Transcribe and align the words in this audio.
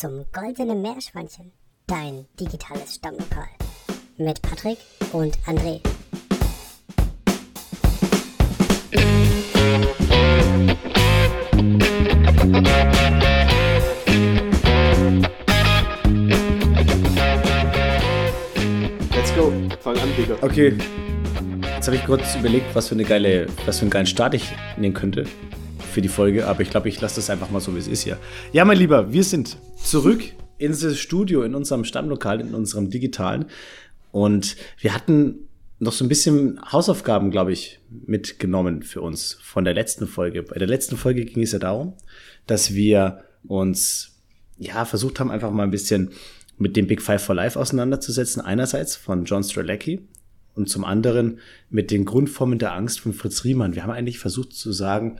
zum 0.00 0.24
Goldenen 0.32 0.80
Meerschweinchen, 0.80 1.52
dein 1.86 2.24
digitales 2.40 2.94
Stammlokal. 2.94 3.48
Mit 4.16 4.40
Patrick 4.40 4.78
und 5.12 5.38
André. 5.40 5.82
Let's 19.14 19.34
go. 19.34 19.52
Fang 19.80 19.98
an, 19.98 20.08
Digga. 20.16 20.36
Okay. 20.40 20.78
Jetzt 21.74 21.88
habe 21.88 21.96
ich 21.96 22.06
kurz 22.06 22.36
überlegt, 22.36 22.74
was 22.74 22.88
für, 22.88 22.94
eine 22.94 23.04
geile, 23.04 23.48
was 23.66 23.80
für 23.80 23.82
einen 23.82 23.90
geilen 23.90 24.06
Start 24.06 24.32
ich 24.32 24.48
nehmen 24.78 24.94
könnte 24.94 25.26
für 25.90 26.00
die 26.00 26.08
Folge, 26.08 26.46
aber 26.46 26.62
ich 26.62 26.70
glaube, 26.70 26.88
ich 26.88 27.00
lasse 27.00 27.16
das 27.16 27.28
einfach 27.28 27.50
mal 27.50 27.60
so, 27.60 27.74
wie 27.74 27.78
es 27.78 27.88
ist 27.88 28.02
hier. 28.02 28.16
Ja, 28.52 28.64
mein 28.64 28.78
Lieber, 28.78 29.12
wir 29.12 29.24
sind 29.24 29.58
zurück 29.82 30.22
in 30.58 30.72
das 30.72 30.98
Studio, 30.98 31.42
in 31.42 31.54
unserem 31.54 31.84
Stammlokal, 31.84 32.40
in 32.40 32.54
unserem 32.54 32.90
digitalen. 32.90 33.46
Und 34.12 34.56
wir 34.78 34.94
hatten 34.94 35.48
noch 35.78 35.92
so 35.92 36.04
ein 36.04 36.08
bisschen 36.08 36.60
Hausaufgaben, 36.70 37.30
glaube 37.30 37.52
ich, 37.52 37.80
mitgenommen 38.06 38.82
für 38.82 39.00
uns 39.00 39.38
von 39.42 39.64
der 39.64 39.74
letzten 39.74 40.06
Folge. 40.06 40.42
Bei 40.42 40.56
der 40.56 40.68
letzten 40.68 40.96
Folge 40.96 41.24
ging 41.24 41.42
es 41.42 41.52
ja 41.52 41.58
darum, 41.58 41.94
dass 42.46 42.74
wir 42.74 43.24
uns 43.46 44.18
ja 44.58 44.84
versucht 44.84 45.18
haben, 45.18 45.30
einfach 45.30 45.50
mal 45.50 45.62
ein 45.62 45.70
bisschen 45.70 46.10
mit 46.58 46.76
dem 46.76 46.86
Big 46.86 47.00
Five 47.00 47.24
for 47.24 47.34
Life 47.34 47.58
auseinanderzusetzen. 47.58 48.42
Einerseits 48.42 48.94
von 48.94 49.24
John 49.24 49.42
Strelacki 49.42 50.02
und 50.54 50.68
zum 50.68 50.84
anderen 50.84 51.38
mit 51.70 51.90
den 51.90 52.04
Grundformen 52.04 52.58
der 52.58 52.74
Angst 52.74 53.00
von 53.00 53.14
Fritz 53.14 53.44
Riemann. 53.44 53.74
Wir 53.74 53.82
haben 53.82 53.90
eigentlich 53.90 54.18
versucht 54.18 54.52
zu 54.52 54.72
sagen, 54.72 55.18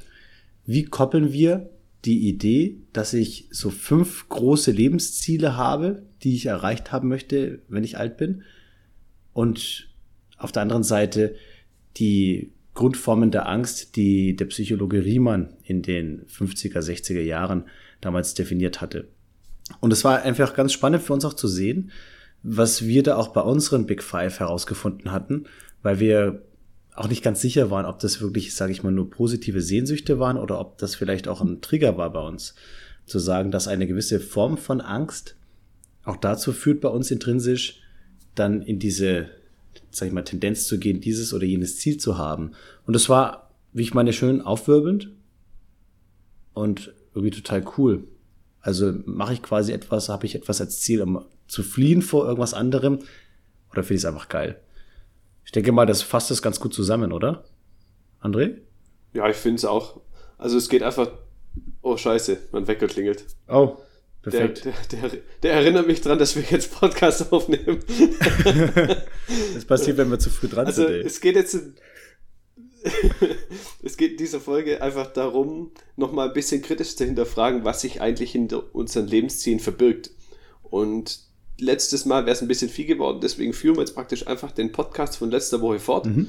wie 0.66 0.84
koppeln 0.84 1.32
wir 1.32 1.70
die 2.04 2.28
Idee, 2.28 2.78
dass 2.92 3.12
ich 3.12 3.48
so 3.50 3.70
fünf 3.70 4.28
große 4.28 4.70
Lebensziele 4.70 5.56
habe, 5.56 6.02
die 6.23 6.34
ich 6.34 6.46
erreicht 6.46 6.92
haben 6.92 7.09
möchte, 7.09 7.60
wenn 7.68 7.84
ich 7.84 7.98
alt 7.98 8.16
bin. 8.16 8.42
Und 9.32 9.88
auf 10.38 10.52
der 10.52 10.62
anderen 10.62 10.82
Seite 10.82 11.34
die 11.96 12.52
Grundformen 12.74 13.30
der 13.30 13.48
Angst, 13.48 13.96
die 13.96 14.37
der 14.37 14.46
Psychologe 14.46 15.04
Riemann 15.04 15.54
in 15.65 15.82
den 15.82 16.24
50er, 16.26 16.78
60er 16.78 17.21
Jahren 17.21 17.65
damals 18.01 18.34
definiert 18.34 18.80
hatte. 18.80 19.09
Und 19.80 19.93
es 19.93 20.04
war 20.04 20.23
einfach 20.23 20.54
ganz 20.54 20.73
spannend 20.73 21.02
für 21.02 21.12
uns 21.12 21.24
auch 21.24 21.34
zu 21.34 21.48
sehen, 21.48 21.90
was 22.43 22.87
wir 22.87 23.02
da 23.02 23.16
auch 23.16 23.28
bei 23.28 23.43
unseren 23.43 23.87
Big 23.87 24.02
Five 24.02 24.40
herausgefunden 24.40 25.12
hatten, 25.12 25.45
weil 25.82 26.01
wir 26.01 26.43
auch 27.01 27.09
nicht 27.09 27.24
ganz 27.24 27.40
sicher 27.40 27.70
waren, 27.70 27.87
ob 27.87 27.98
das 27.98 28.20
wirklich, 28.20 28.54
sage 28.54 28.73
ich 28.73 28.82
mal, 28.82 28.93
nur 28.93 29.09
positive 29.09 29.62
Sehnsüchte 29.62 30.18
waren 30.18 30.37
oder 30.37 30.60
ob 30.60 30.76
das 30.76 30.95
vielleicht 30.95 31.29
auch 31.29 31.40
ein 31.40 31.62
Trigger 31.62 31.96
war 31.96 32.12
bei 32.12 32.20
uns, 32.20 32.54
zu 33.06 33.18
sagen, 33.18 33.51
dass 33.51 33.68
eine 33.68 33.87
gewisse 33.87 34.20
Form 34.20 34.59
von 34.59 34.82
Angst 34.82 35.34
auch 36.04 36.18
dazu 36.18 36.52
führt, 36.52 36.82
bei 36.82 36.90
uns 36.90 37.10
intrinsisch 37.10 37.80
dann 38.34 38.60
in 38.60 38.78
diese, 38.78 39.30
sag 39.90 40.09
ich 40.09 40.12
mal, 40.12 40.24
Tendenz 40.24 40.66
zu 40.66 40.78
gehen, 40.78 41.01
dieses 41.01 41.32
oder 41.32 41.46
jenes 41.46 41.78
Ziel 41.78 41.96
zu 41.96 42.18
haben. 42.18 42.52
Und 42.84 42.95
es 42.95 43.09
war, 43.09 43.51
wie 43.73 43.82
ich 43.82 43.95
meine, 43.95 44.12
schön 44.12 44.43
aufwirbelnd 44.43 45.09
und 46.52 46.93
irgendwie 47.15 47.34
total 47.34 47.65
cool. 47.78 48.04
Also 48.60 48.93
mache 49.06 49.32
ich 49.32 49.43
quasi 49.43 49.73
etwas, 49.73 50.10
habe 50.10 50.26
ich 50.26 50.34
etwas 50.34 50.60
als 50.60 50.80
Ziel, 50.80 51.01
um 51.01 51.24
zu 51.48 51.62
fliehen 51.62 52.02
vor 52.02 52.26
irgendwas 52.26 52.52
anderem 52.52 52.98
oder 53.73 53.82
finde 53.84 53.95
ich 53.95 54.01
es 54.02 54.04
einfach 54.04 54.28
geil? 54.28 54.60
Ich 55.45 55.52
denke 55.52 55.73
mal, 55.73 55.87
das 55.87 56.02
fasst 56.02 56.30
es 56.30 56.43
ganz 56.43 56.60
gut 56.60 56.74
zusammen, 56.74 57.13
oder? 57.13 57.45
André? 58.23 58.59
Ja, 59.13 59.29
ich 59.29 59.37
finde 59.37 59.57
es 59.57 59.65
auch. 59.65 60.01
Also 60.38 60.57
es 60.57 60.69
geht 60.69 60.83
einfach. 60.83 61.10
Oh 61.83 61.96
scheiße, 61.96 62.38
mein 62.52 62.66
Wecker 62.66 62.87
klingelt. 62.87 63.24
Oh, 63.49 63.79
perfekt. 64.22 64.65
Der, 64.65 64.72
der, 64.93 65.09
der, 65.09 65.21
der 65.43 65.53
erinnert 65.53 65.87
mich 65.87 66.00
dran, 66.00 66.19
dass 66.19 66.37
wir 66.37 66.43
jetzt 66.43 66.78
Podcast 66.78 67.33
aufnehmen. 67.33 67.81
das 69.55 69.65
passiert, 69.65 69.97
wenn 69.97 70.11
wir 70.11 70.19
zu 70.19 70.31
früh 70.31 70.49
dran 70.49 70.66
also, 70.66 70.83
sind. 70.83 70.94
Ey. 70.94 71.00
Es 71.00 71.21
geht 71.21 71.37
jetzt. 71.37 71.55
In, 71.55 71.75
es 73.83 73.97
geht 73.97 74.12
in 74.12 74.17
dieser 74.17 74.41
Folge 74.41 74.83
einfach 74.83 75.12
darum, 75.12 75.73
nochmal 75.97 76.29
ein 76.29 76.34
bisschen 76.34 76.62
kritisch 76.62 76.97
zu 76.97 77.05
hinterfragen, 77.05 77.65
was 77.65 77.81
sich 77.83 78.00
eigentlich 78.00 78.33
hinter 78.33 78.75
unseren 78.75 79.06
Lebenszielen 79.06 79.61
verbirgt. 79.61 80.11
Und 80.62 81.30
letztes 81.60 82.04
Mal 82.04 82.25
wäre 82.26 82.34
es 82.34 82.43
ein 82.43 82.48
bisschen 82.48 82.71
viel 82.71 82.87
geworden, 82.87 83.21
deswegen 83.22 83.53
führen 83.53 83.76
wir 83.76 83.81
jetzt 83.81 83.94
praktisch 83.94 84.26
einfach 84.26 84.53
den 84.53 84.72
Podcast 84.72 85.16
von 85.16 85.31
letzter 85.31 85.60
Woche 85.60 85.78
fort. 85.78 86.06
Mhm. 86.06 86.28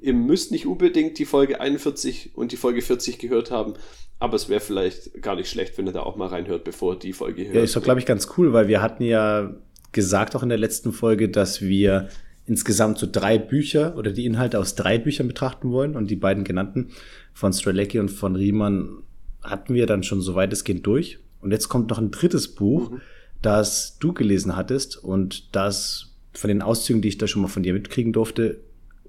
Ihr 0.00 0.14
müsst 0.14 0.50
nicht 0.50 0.66
unbedingt 0.66 1.18
die 1.18 1.26
Folge 1.26 1.60
41 1.60 2.30
und 2.34 2.52
die 2.52 2.56
Folge 2.56 2.80
40 2.80 3.18
gehört 3.18 3.50
haben, 3.50 3.74
aber 4.18 4.36
es 4.36 4.48
wäre 4.48 4.60
vielleicht 4.60 5.22
gar 5.22 5.36
nicht 5.36 5.50
schlecht, 5.50 5.76
wenn 5.78 5.86
ihr 5.86 5.92
da 5.92 6.00
auch 6.00 6.16
mal 6.16 6.28
reinhört, 6.28 6.64
bevor 6.64 6.98
die 6.98 7.12
Folge 7.12 7.44
hört. 7.44 7.54
Ja, 7.54 7.62
ist 7.62 7.76
doch, 7.76 7.82
glaube 7.82 8.00
ich, 8.00 8.06
ganz 8.06 8.28
cool, 8.36 8.52
weil 8.52 8.68
wir 8.68 8.82
hatten 8.82 9.02
ja 9.02 9.54
gesagt 9.92 10.36
auch 10.36 10.42
in 10.42 10.48
der 10.48 10.58
letzten 10.58 10.92
Folge, 10.92 11.28
dass 11.28 11.60
wir 11.62 12.08
insgesamt 12.46 12.98
so 12.98 13.06
drei 13.10 13.38
Bücher 13.38 13.96
oder 13.96 14.12
die 14.12 14.24
Inhalte 14.24 14.58
aus 14.58 14.74
drei 14.74 14.98
Büchern 14.98 15.28
betrachten 15.28 15.70
wollen 15.70 15.96
und 15.96 16.10
die 16.10 16.16
beiden 16.16 16.44
genannten 16.44 16.90
von 17.32 17.52
Strelecki 17.52 17.98
und 17.98 18.10
von 18.10 18.36
Riemann 18.36 19.02
hatten 19.42 19.74
wir 19.74 19.86
dann 19.86 20.02
schon 20.02 20.20
so 20.20 20.34
weitestgehend 20.34 20.86
durch. 20.86 21.18
Und 21.40 21.52
jetzt 21.52 21.68
kommt 21.68 21.90
noch 21.90 21.98
ein 21.98 22.10
drittes 22.10 22.54
Buch, 22.54 22.90
mhm. 22.90 23.00
Das 23.42 23.98
du 23.98 24.12
gelesen 24.12 24.56
hattest 24.56 24.96
und 24.96 25.54
das 25.54 26.10
von 26.32 26.48
den 26.48 26.62
Auszügen, 26.62 27.02
die 27.02 27.08
ich 27.08 27.18
da 27.18 27.26
schon 27.26 27.42
mal 27.42 27.48
von 27.48 27.62
dir 27.62 27.72
mitkriegen 27.72 28.12
durfte, 28.12 28.60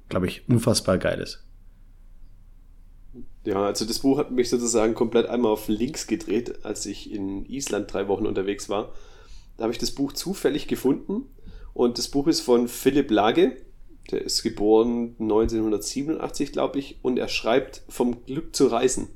glaube 0.10 0.28
ich, 0.28 0.48
unfassbar 0.50 0.98
geil 0.98 1.20
ist. 1.20 1.44
Ja, 3.44 3.66
also 3.66 3.86
das 3.86 4.00
Buch 4.00 4.18
hat 4.18 4.32
mich 4.32 4.50
sozusagen 4.50 4.94
komplett 4.94 5.28
einmal 5.28 5.52
auf 5.52 5.68
links 5.68 6.06
gedreht, 6.06 6.64
als 6.64 6.86
ich 6.86 7.12
in 7.12 7.46
Island 7.46 7.92
drei 7.92 8.08
Wochen 8.08 8.28
unterwegs 8.28 8.70
war. 8.70 8.94
Da 9.58 9.64
habe 9.64 9.74
ich 9.74 9.80
das 9.80 9.92
Buch 9.92 10.14
zufällig 10.14 10.68
gefunden 10.68 11.24
und 11.74 11.98
das 11.98 12.08
Buch 12.08 12.28
ist 12.28 12.42
von 12.42 12.68
Philipp 12.68 13.10
Lage. 13.10 13.58
Der 14.12 14.22
ist 14.22 14.44
geboren 14.44 15.16
1987, 15.20 16.52
glaube 16.52 16.80
ich, 16.80 17.00
und 17.02 17.18
er 17.18 17.30
schreibt 17.30 17.84
vom 17.88 18.26
Glück 18.26 18.56
zu 18.56 18.68
reisen. 18.68 19.08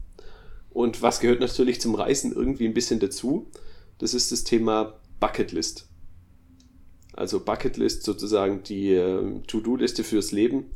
Und 0.71 1.01
was 1.01 1.19
gehört 1.19 1.39
natürlich 1.39 1.79
zum 1.79 1.95
Reisen 1.95 2.33
irgendwie 2.33 2.65
ein 2.67 2.73
bisschen 2.73 2.99
dazu? 2.99 3.49
Das 3.97 4.13
ist 4.13 4.31
das 4.31 4.43
Thema 4.43 4.99
Bucketlist. 5.19 5.87
Also 7.13 7.39
Bucketlist 7.39 8.03
sozusagen 8.03 8.63
die 8.63 8.93
äh, 8.93 9.39
To-Do-Liste 9.47 10.03
fürs 10.03 10.31
Leben. 10.31 10.71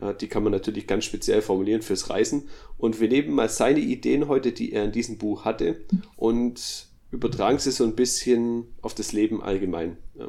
Ja, 0.00 0.12
die 0.12 0.28
kann 0.28 0.42
man 0.42 0.52
natürlich 0.52 0.86
ganz 0.86 1.04
speziell 1.04 1.40
formulieren 1.40 1.82
fürs 1.82 2.10
Reisen. 2.10 2.48
Und 2.76 3.00
wir 3.00 3.08
nehmen 3.08 3.34
mal 3.34 3.48
seine 3.48 3.80
Ideen 3.80 4.28
heute, 4.28 4.52
die 4.52 4.72
er 4.72 4.84
in 4.84 4.92
diesem 4.92 5.18
Buch 5.18 5.44
hatte, 5.44 5.80
und 6.16 6.88
übertragen 7.10 7.58
sie 7.58 7.70
so 7.70 7.84
ein 7.84 7.96
bisschen 7.96 8.66
auf 8.82 8.94
das 8.94 9.12
Leben 9.12 9.42
allgemein. 9.42 9.96
Ja. 10.18 10.28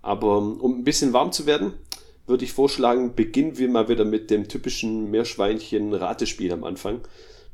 Aber 0.00 0.38
um 0.38 0.78
ein 0.78 0.84
bisschen 0.84 1.12
warm 1.12 1.32
zu 1.32 1.46
werden, 1.46 1.74
würde 2.26 2.44
ich 2.44 2.52
vorschlagen, 2.52 3.14
beginnen 3.14 3.58
wir 3.58 3.68
mal 3.68 3.88
wieder 3.88 4.04
mit 4.04 4.30
dem 4.30 4.48
typischen 4.48 5.10
Meerschweinchen-Ratespiel 5.10 6.52
am 6.52 6.64
Anfang. 6.64 7.00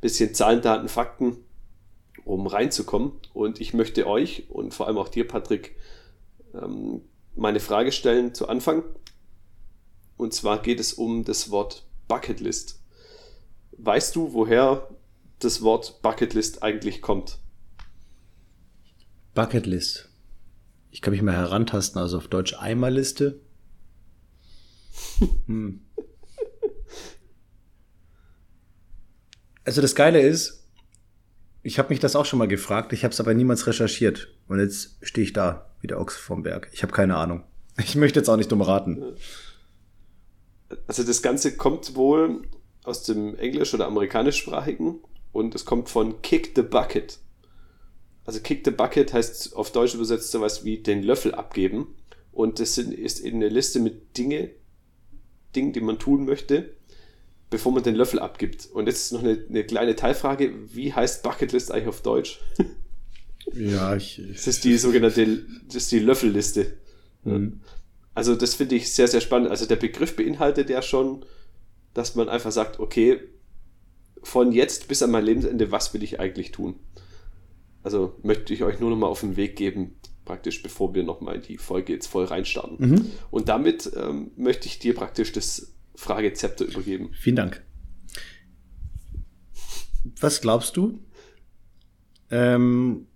Bisschen 0.00 0.34
Zahlen, 0.34 0.62
Daten, 0.62 0.88
Fakten, 0.88 1.38
um 2.30 2.46
reinzukommen. 2.46 3.12
Und 3.32 3.60
ich 3.60 3.74
möchte 3.74 4.06
euch 4.06 4.48
und 4.48 4.74
vor 4.74 4.86
allem 4.86 4.98
auch 4.98 5.08
dir, 5.08 5.26
Patrick, 5.26 5.76
ähm, 6.54 7.02
meine 7.34 7.60
Frage 7.60 7.92
stellen 7.92 8.34
zu 8.34 8.48
Anfang. 8.48 8.84
Und 10.16 10.34
zwar 10.34 10.62
geht 10.62 10.80
es 10.80 10.92
um 10.92 11.24
das 11.24 11.50
Wort 11.50 11.86
Bucketlist. 12.08 12.80
Weißt 13.78 14.14
du, 14.14 14.32
woher 14.32 14.88
das 15.38 15.62
Wort 15.62 16.02
Bucketlist 16.02 16.62
eigentlich 16.62 17.00
kommt? 17.00 17.38
Bucketlist. 19.34 20.08
Ich 20.90 21.02
kann 21.02 21.12
mich 21.12 21.22
mal 21.22 21.36
herantasten, 21.36 22.00
also 22.00 22.18
auf 22.18 22.28
Deutsch 22.28 22.54
Eimerliste. 22.58 23.40
Hm. 25.46 25.82
Also 29.64 29.82
das 29.82 29.94
Geile 29.94 30.20
ist, 30.20 30.59
ich 31.62 31.78
habe 31.78 31.90
mich 31.90 32.00
das 32.00 32.16
auch 32.16 32.24
schon 32.24 32.38
mal 32.38 32.48
gefragt, 32.48 32.92
ich 32.92 33.04
habe 33.04 33.12
es 33.12 33.20
aber 33.20 33.34
niemals 33.34 33.66
recherchiert. 33.66 34.28
Und 34.48 34.60
jetzt 34.60 34.96
stehe 35.02 35.24
ich 35.24 35.32
da, 35.32 35.70
wie 35.80 35.86
der 35.86 36.00
Ochs 36.00 36.16
vom 36.16 36.42
Berg. 36.42 36.68
Ich 36.72 36.82
habe 36.82 36.92
keine 36.92 37.16
Ahnung. 37.16 37.44
Ich 37.78 37.96
möchte 37.96 38.18
jetzt 38.18 38.28
auch 38.28 38.36
nicht 38.36 38.52
dumm 38.52 38.60
raten. 38.60 39.02
Also 40.86 41.02
das 41.02 41.22
Ganze 41.22 41.56
kommt 41.56 41.94
wohl 41.96 42.42
aus 42.84 43.04
dem 43.04 43.36
englisch- 43.36 43.72
oder 43.72 43.86
amerikanischsprachigen 43.86 44.98
und 45.32 45.54
es 45.54 45.64
kommt 45.64 45.88
von 45.88 46.20
Kick 46.20 46.52
the 46.56 46.62
Bucket. 46.62 47.18
Also 48.26 48.40
Kick 48.40 48.62
the 48.64 48.70
Bucket 48.70 49.14
heißt 49.14 49.56
auf 49.56 49.72
Deutsch 49.72 49.94
übersetzt 49.94 50.30
sowas 50.30 50.64
wie 50.64 50.78
den 50.78 51.02
Löffel 51.02 51.34
abgeben. 51.34 51.94
Und 52.32 52.60
das 52.60 52.76
ist 52.76 53.24
eine 53.24 53.48
Liste 53.48 53.80
mit 53.80 54.18
Dinge, 54.18 54.50
Dingen, 55.56 55.72
die 55.72 55.80
man 55.80 55.98
tun 55.98 56.26
möchte, 56.26 56.74
bevor 57.50 57.72
man 57.72 57.82
den 57.82 57.94
Löffel 57.94 58.18
abgibt. 58.18 58.68
Und 58.72 58.86
jetzt 58.86 59.06
ist 59.06 59.12
noch 59.12 59.22
eine, 59.22 59.44
eine 59.48 59.64
kleine 59.64 59.96
Teilfrage. 59.96 60.52
Wie 60.72 60.92
heißt 60.92 61.22
Bucketlist 61.22 61.72
eigentlich 61.72 61.88
auf 61.88 62.02
Deutsch? 62.02 62.40
Ja, 63.52 63.96
ich. 63.96 64.22
Das 64.32 64.46
ist 64.46 64.62
die 64.62 64.76
sogenannte, 64.76 65.44
das 65.66 65.76
ist 65.76 65.90
die 65.90 65.98
Löffelliste. 65.98 66.76
Mhm. 67.24 67.62
Also 68.14 68.36
das 68.36 68.54
finde 68.54 68.76
ich 68.76 68.92
sehr, 68.92 69.08
sehr 69.08 69.20
spannend. 69.20 69.50
Also 69.50 69.66
der 69.66 69.76
Begriff 69.76 70.14
beinhaltet 70.14 70.70
ja 70.70 70.82
schon, 70.82 71.24
dass 71.92 72.14
man 72.14 72.28
einfach 72.28 72.52
sagt, 72.52 72.78
okay, 72.78 73.18
von 74.22 74.52
jetzt 74.52 74.86
bis 74.86 75.02
an 75.02 75.10
mein 75.10 75.24
Lebensende, 75.24 75.72
was 75.72 75.92
will 75.94 76.04
ich 76.04 76.20
eigentlich 76.20 76.52
tun? 76.52 76.76
also 77.82 78.14
möchte 78.22 78.52
ich 78.52 78.62
euch 78.62 78.80
nur 78.80 78.90
noch 78.90 78.96
mal 78.96 79.06
auf 79.06 79.20
den 79.20 79.36
Weg 79.36 79.56
geben, 79.56 79.96
praktisch 80.24 80.62
bevor 80.62 80.94
wir 80.94 81.02
noch 81.02 81.20
mal 81.20 81.36
in 81.36 81.42
die 81.42 81.58
Folge 81.58 81.92
jetzt 81.92 82.06
voll 82.06 82.24
reinstarten. 82.24 82.76
Mhm. 82.78 83.12
Und 83.30 83.48
damit 83.48 83.90
ähm, 83.96 84.32
möchte 84.36 84.66
ich 84.66 84.78
dir 84.78 84.94
praktisch 84.94 85.32
das 85.32 85.72
Fragezepter 86.00 86.64
übergeben. 86.64 87.10
Vielen 87.12 87.36
Dank. 87.36 87.62
Was 90.18 90.40
glaubst 90.40 90.78
du? 90.78 90.98
Ähm, 92.30 93.06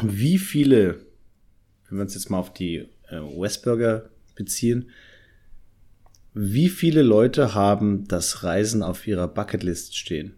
wie 0.00 0.38
viele, 0.38 1.04
wenn 1.88 1.98
wir 1.98 2.02
uns 2.02 2.14
jetzt 2.14 2.30
mal 2.30 2.38
auf 2.38 2.52
die 2.52 2.76
äh, 3.08 3.16
Westburger 3.16 4.10
beziehen, 4.36 4.90
wie 6.32 6.68
viele 6.68 7.02
Leute 7.02 7.54
haben 7.54 8.06
das 8.06 8.44
Reisen 8.44 8.84
auf 8.84 9.08
ihrer 9.08 9.26
Bucketlist 9.26 9.96
stehen? 9.96 10.36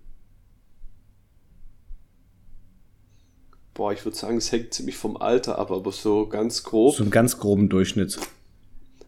Boah, 3.74 3.92
ich 3.92 4.06
würde 4.06 4.16
sagen, 4.16 4.38
es 4.38 4.50
hängt 4.52 4.72
ziemlich 4.72 4.96
vom 4.96 5.18
Alter 5.18 5.58
ab, 5.58 5.70
aber 5.70 5.92
so 5.92 6.26
ganz 6.26 6.62
grob. 6.62 6.94
So 6.94 7.02
einen 7.02 7.10
ganz 7.10 7.38
groben 7.38 7.68
Durchschnitt. 7.68 8.18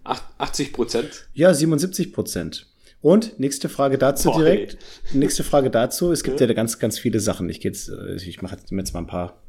80 0.04 0.72
Prozent? 0.72 1.26
Ja, 1.32 1.52
77 1.52 2.12
Prozent. 2.12 2.66
Und 3.00 3.38
nächste 3.38 3.68
Frage 3.68 3.98
dazu 3.98 4.30
Boah, 4.30 4.38
direkt. 4.38 4.78
Ey. 5.12 5.18
Nächste 5.18 5.44
Frage 5.44 5.70
dazu. 5.70 6.10
Es 6.10 6.24
gibt 6.24 6.40
ja. 6.40 6.46
ja 6.46 6.52
ganz, 6.54 6.78
ganz 6.78 6.98
viele 6.98 7.20
Sachen. 7.20 7.50
Ich 7.50 7.60
gehe 7.60 7.70
jetzt, 7.70 7.90
äh, 7.90 8.14
ich 8.14 8.40
mache 8.40 8.56
jetzt 8.56 8.94
mal 8.94 9.00
ein 9.00 9.06
paar. 9.06 9.42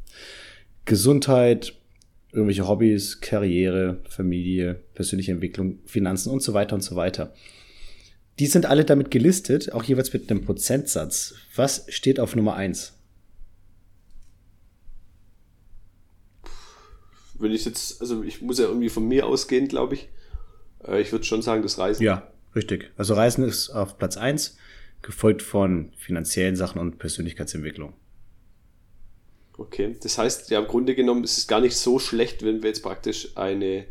Gesundheit, 0.84 1.74
irgendwelche 2.34 2.68
Hobbys, 2.68 3.22
Karriere, 3.22 4.02
Familie, 4.10 4.84
persönliche 4.94 5.32
Entwicklung, 5.32 5.80
Finanzen 5.86 6.32
und 6.32 6.44
so 6.44 6.54
weiter 6.54 6.76
und 6.76 6.82
so 6.82 6.96
weiter. 6.96 7.34
Die 8.40 8.48
sind 8.48 8.66
alle 8.66 8.84
damit 8.84 9.10
gelistet, 9.10 9.72
auch 9.72 9.84
jeweils 9.84 10.12
mit 10.12 10.30
einem 10.30 10.44
Prozentsatz. 10.44 11.36
Was 11.56 11.86
steht 11.88 12.20
auf 12.20 12.36
Nummer 12.36 12.56
eins? 12.56 12.94
Wenn 17.40 17.52
ich 17.52 17.64
jetzt, 17.64 18.02
also 18.02 18.22
ich 18.24 18.42
muss 18.42 18.60
ja 18.60 18.66
irgendwie 18.66 18.90
von 18.90 19.08
mir 19.08 19.26
ausgehen, 19.26 19.68
glaube 19.70 19.96
ich. 19.96 20.10
Äh, 20.88 21.02
ich 21.02 21.12
würde 21.12 21.26
schon 21.26 21.42
sagen, 21.42 21.62
das 21.62 21.78
Reisen. 21.78 22.04
Ja, 22.04 22.32
richtig. 22.56 22.92
Also 22.98 23.14
Reisen 23.14 23.44
ist 23.44 23.70
auf 23.70 23.98
Platz 23.98 24.18
eins, 24.18 24.58
gefolgt 25.02 25.42
von 25.42 25.92
finanziellen 25.98 26.56
Sachen 26.56 26.80
und 26.80 26.98
Persönlichkeitsentwicklung. 26.98 27.94
Okay, 29.58 29.96
das 30.02 30.18
heißt, 30.18 30.50
ja, 30.50 30.60
im 30.60 30.68
Grunde 30.68 30.96
genommen 30.96 31.24
ist 31.24 31.38
es 31.38 31.48
gar 31.48 31.62
nicht 31.62 31.78
so 31.78 31.98
schlecht, 32.00 32.44
wenn 32.44 32.62
wir 32.62 32.70
jetzt 32.70 32.84
praktisch 32.84 33.38
eine 33.38 33.86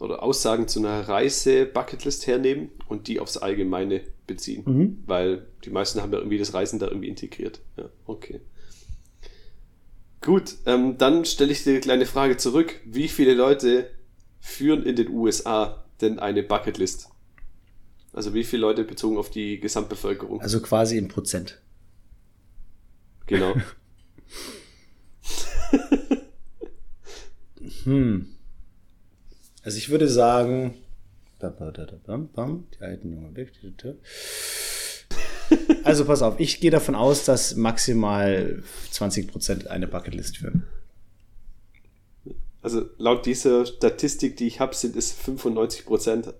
oder 0.00 0.22
Aussagen 0.22 0.68
zu 0.68 0.80
einer 0.80 1.08
Reise-Bucketlist 1.08 2.26
hernehmen 2.26 2.70
und 2.86 3.08
die 3.08 3.18
aufs 3.18 3.38
Allgemeine 3.38 4.02
beziehen. 4.26 4.62
Mhm. 4.66 5.02
Weil 5.06 5.46
die 5.64 5.70
meisten 5.70 6.02
haben 6.02 6.12
ja 6.12 6.18
irgendwie 6.18 6.36
das 6.36 6.52
Reisen 6.52 6.78
da 6.78 6.88
irgendwie 6.88 7.08
integriert. 7.08 7.60
Ja, 7.78 7.88
okay. 8.04 8.40
Gut, 10.20 10.56
ähm, 10.66 10.98
dann 10.98 11.24
stelle 11.24 11.52
ich 11.52 11.64
dir 11.64 11.70
eine 11.70 11.80
kleine 11.80 12.04
Frage 12.04 12.36
zurück. 12.36 12.80
Wie 12.84 13.08
viele 13.08 13.32
Leute 13.32 13.90
führen 14.40 14.82
in 14.82 14.96
den 14.96 15.08
USA 15.08 15.85
denn 16.00 16.18
eine 16.18 16.42
Bucketlist? 16.42 17.10
Also 18.12 18.34
wie 18.34 18.44
viele 18.44 18.62
Leute 18.62 18.84
bezogen 18.84 19.18
auf 19.18 19.30
die 19.30 19.60
Gesamtbevölkerung? 19.60 20.40
Also 20.40 20.60
quasi 20.60 20.96
in 20.96 21.08
Prozent. 21.08 21.60
Genau. 23.26 23.54
hm. 27.84 28.28
Also 29.62 29.78
ich 29.78 29.90
würde 29.90 30.08
sagen. 30.08 30.74
Also 35.84 36.04
pass 36.04 36.22
auf, 36.22 36.40
ich 36.40 36.60
gehe 36.60 36.70
davon 36.70 36.94
aus, 36.94 37.24
dass 37.24 37.56
maximal 37.56 38.62
20% 38.92 39.66
eine 39.66 39.86
Bucketlist 39.86 40.38
führen. 40.38 40.64
Also 42.66 42.90
laut 42.98 43.26
dieser 43.26 43.64
Statistik, 43.64 44.36
die 44.38 44.48
ich 44.48 44.58
habe, 44.58 44.74
sind 44.74 44.96
es 44.96 45.12
95 45.12 45.84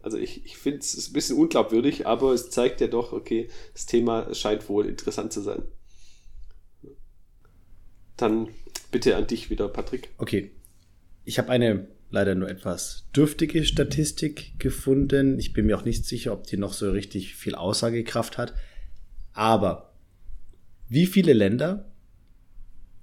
Also 0.03 0.19
ich, 0.19 0.45
ich 0.45 0.57
finde 0.57 0.81
es 0.81 1.09
ein 1.09 1.13
bisschen 1.13 1.37
unglaubwürdig, 1.37 2.09
aber 2.09 2.33
es 2.33 2.51
zeigt 2.51 2.81
ja 2.81 2.89
doch, 2.89 3.13
okay, 3.13 3.49
das 3.75 3.87
Thema 3.87 4.35
scheint 4.35 4.69
wohl 4.69 4.87
interessant 4.87 5.33
zu 5.33 5.41
sein. 5.41 5.63
Dann 8.17 8.49
bitte 8.91 9.15
an 9.15 9.29
dich 9.29 9.51
wieder, 9.51 9.69
Patrick. 9.69 10.09
Okay. 10.19 10.51
Ich 11.25 11.39
habe 11.39 11.49
eine 11.51 11.87
leider 12.11 12.35
nur 12.35 12.49
etwas 12.49 13.07
dürftige 13.15 13.65
Statistik 13.65 14.59
gefunden. 14.59 15.39
Ich 15.39 15.53
bin 15.53 15.67
mir 15.67 15.79
auch 15.79 15.85
nicht 15.85 16.07
sicher, 16.07 16.33
ob 16.33 16.49
die 16.49 16.57
noch 16.57 16.73
so 16.73 16.91
richtig 16.91 17.37
viel 17.37 17.55
Aussagekraft 17.55 18.37
hat. 18.37 18.53
Aber 19.33 19.95
wie 20.89 21.07
viele 21.07 21.35
Länder, 21.35 21.89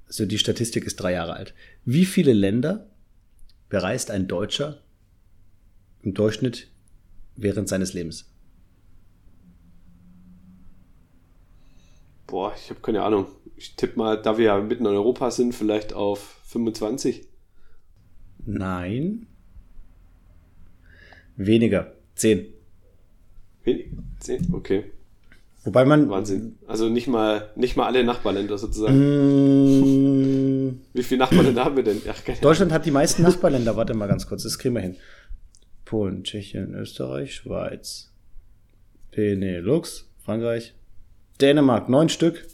also 0.07 0.25
die 0.25 0.39
Statistik 0.39 0.83
ist 0.83 0.97
drei 0.97 1.13
Jahre 1.13 1.35
alt, 1.35 1.53
wie 1.85 2.03
viele 2.03 2.33
Länder 2.33 2.89
bereist 3.73 4.11
ein 4.11 4.27
Deutscher 4.27 4.83
im 6.03 6.13
Durchschnitt 6.13 6.69
während 7.35 7.67
seines 7.67 7.95
Lebens? 7.95 8.31
Boah, 12.27 12.53
ich 12.55 12.69
habe 12.69 12.81
keine 12.81 13.01
Ahnung. 13.01 13.25
Ich 13.55 13.75
tippe 13.75 13.97
mal, 13.97 14.21
da 14.21 14.37
wir 14.37 14.45
ja 14.45 14.61
mitten 14.61 14.85
in 14.85 14.91
Europa 14.91 15.31
sind, 15.31 15.55
vielleicht 15.55 15.91
auf 15.91 16.39
25. 16.43 17.27
Nein. 18.45 19.25
Weniger. 21.35 21.95
Zehn. 22.13 22.53
Wenig? 23.63 23.87
Zehn? 24.19 24.53
Okay. 24.53 24.92
Wobei 25.63 25.85
man. 25.85 26.09
Wahnsinn. 26.09 26.57
Also 26.67 26.89
nicht 26.89 27.07
mal, 27.07 27.49
nicht 27.55 27.77
mal 27.77 27.85
alle 27.85 28.03
Nachbarländer 28.03 28.57
sozusagen. 28.57 28.97
Mm, 30.69 30.81
Wie 30.93 31.03
viele 31.03 31.19
Nachbarländer 31.19 31.63
haben 31.63 31.77
wir 31.77 31.83
denn? 31.83 32.01
Ach, 32.09 32.19
Deutschland 32.41 32.71
hat 32.73 32.85
die 32.85 32.91
meisten 32.91 33.21
Nachbarländer. 33.23 33.77
Warte 33.77 33.93
mal 33.93 34.07
ganz 34.07 34.27
kurz, 34.27 34.43
das 34.43 34.59
kriegen 34.59 34.75
wir 34.75 34.81
hin. 34.81 34.97
Polen, 35.85 36.23
Tschechien, 36.23 36.73
Österreich, 36.73 37.35
Schweiz, 37.35 38.11
Benelux, 39.11 40.09
Frankreich, 40.25 40.73
Dänemark, 41.39 41.87
neun 41.87 42.09
Stück. 42.09 42.45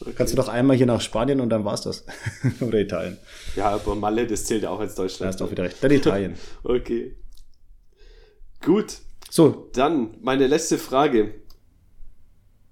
Okay. 0.00 0.12
Kannst 0.16 0.32
du 0.32 0.36
doch 0.36 0.48
einmal 0.48 0.76
hier 0.76 0.86
nach 0.86 1.00
Spanien 1.00 1.40
und 1.40 1.50
dann 1.50 1.64
war's 1.64 1.82
das. 1.82 2.04
Oder 2.60 2.80
Italien. 2.80 3.18
Ja, 3.56 3.70
aber 3.70 3.94
Malle, 3.94 4.26
das 4.26 4.44
zählt 4.44 4.64
ja 4.64 4.70
auch 4.70 4.80
als 4.80 4.94
Deutschland. 4.94 5.22
Da 5.22 5.26
hast 5.28 5.40
du 5.40 5.44
auch 5.44 5.50
wieder 5.50 5.64
recht. 5.64 5.76
Dann 5.80 5.90
Italien. 5.92 6.34
okay. 6.64 7.16
Gut. 8.64 8.98
So. 9.32 9.70
Dann 9.72 10.18
meine 10.20 10.46
letzte 10.46 10.76
Frage. 10.76 11.32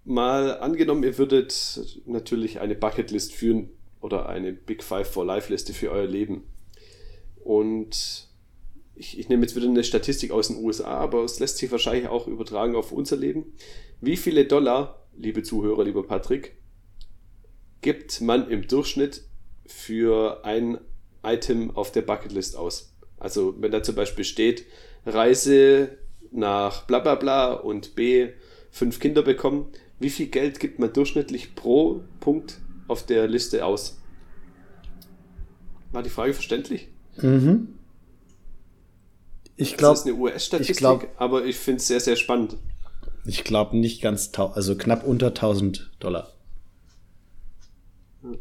Mal 0.05 0.59
angenommen, 0.59 1.03
ihr 1.05 1.17
würdet 1.17 1.81
natürlich 2.05 2.61
eine 2.61 2.75
Bucketlist 2.75 3.33
führen 3.33 3.71
oder 4.03 4.29
eine 4.29 4.53
Big 4.53 4.83
Five 4.83 5.11
for 5.11 5.25
Life 5.25 5.51
Liste 5.51 5.73
für 5.73 5.91
euer 5.91 6.07
Leben. 6.07 6.43
Und 7.43 8.29
ich, 8.95 9.19
ich 9.19 9.31
nehme 9.31 9.40
jetzt 9.40 9.57
wieder 9.57 9.69
eine 9.69 9.83
Statistik 9.85 10.33
aus 10.33 10.49
den 10.49 10.62
USA, 10.62 10.99
aber 10.99 11.25
es 11.25 11.38
lässt 11.38 11.57
sich 11.57 11.73
wahrscheinlich 11.73 12.09
auch 12.09 12.26
übertragen 12.26 12.76
auf 12.76 12.93
unser 12.93 13.17
Leben. 13.17 13.55
Wie 14.02 14.19
viele 14.19 14.45
Dollar, 14.45 15.07
liebe 15.17 15.43
Zuhörer, 15.43 15.85
lieber 15.85 16.07
Patrick, 16.07 16.59
gibt 17.81 18.21
man 18.21 18.50
im 18.50 18.69
Durchschnitt 18.69 19.23
für 19.64 20.45
ein 20.45 20.79
Item 21.23 21.75
auf 21.75 21.90
der 21.90 22.02
Bucketlist 22.02 22.55
aus? 22.55 22.95
Also 23.19 23.55
wenn 23.62 23.73
da 23.73 23.83
zum 23.83 23.95
Beispiel 23.95 24.25
steht, 24.25 24.67
Reise 25.07 25.97
nach 26.33 26.83
bla 26.85 26.99
bla 26.99 27.15
bla 27.15 27.53
und 27.53 27.95
B, 27.95 28.31
fünf 28.71 29.01
Kinder 29.01 29.23
bekommen, 29.23 29.67
wie 29.99 30.11
viel 30.11 30.27
Geld 30.27 30.61
gibt 30.61 30.79
man 30.79 30.93
durchschnittlich 30.93 31.55
pro 31.55 32.03
Punkt 32.21 32.59
auf 32.89 33.05
der 33.05 33.29
Liste 33.29 33.65
aus? 33.65 33.99
War 35.93 36.03
die 36.03 36.11
Frage 36.11 36.35
verständlich? 36.35 36.89
Mhm. 37.17 37.75
Ich 39.57 39.77
glaube. 39.77 39.93
Das 39.93 40.01
ist 40.01 40.07
eine 40.07 40.17
US-Statistik, 40.17 41.09
aber 41.19 41.45
ich 41.45 41.57
finde 41.57 41.79
es 41.79 41.87
sehr, 41.87 42.01
sehr 42.01 42.17
spannend. 42.17 42.57
Ich 43.27 43.45
glaube 43.45 43.77
nicht 43.77 44.01
ganz, 44.01 44.31
also 44.35 44.77
knapp 44.77 45.07
unter 45.07 45.29
1000 45.29 45.91
Dollar. 46.01 46.33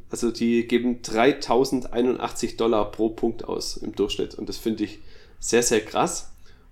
Also 0.10 0.32
die 0.32 0.68
geben 0.68 1.02
3081 1.02 2.58
Dollar 2.58 2.92
pro 2.92 3.10
Punkt 3.10 3.44
aus 3.46 3.78
im 3.78 3.96
Durchschnitt 3.96 4.36
und 4.36 4.48
das 4.48 4.58
finde 4.58 4.86
ich 4.86 5.00
sehr, 5.40 5.64
sehr 5.64 5.82
krass. 5.82 6.32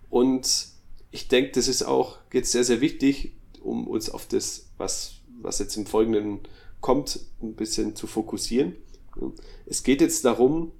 Und 0.09 0.67
ich 1.11 1.27
denke, 1.27 1.51
das 1.51 1.67
ist 1.67 1.83
auch 1.83 2.17
jetzt 2.33 2.51
sehr, 2.51 2.63
sehr 2.63 2.81
wichtig, 2.81 3.33
um 3.61 3.87
uns 3.87 4.09
auf 4.09 4.27
das, 4.27 4.67
was, 4.77 5.15
was 5.41 5.59
jetzt 5.59 5.75
im 5.77 5.85
Folgenden 5.85 6.39
kommt, 6.81 7.19
ein 7.41 7.55
bisschen 7.55 7.95
zu 7.95 8.07
fokussieren. 8.07 8.75
Es 9.65 9.83
geht 9.83 10.01
jetzt 10.01 10.25
darum, 10.25 10.71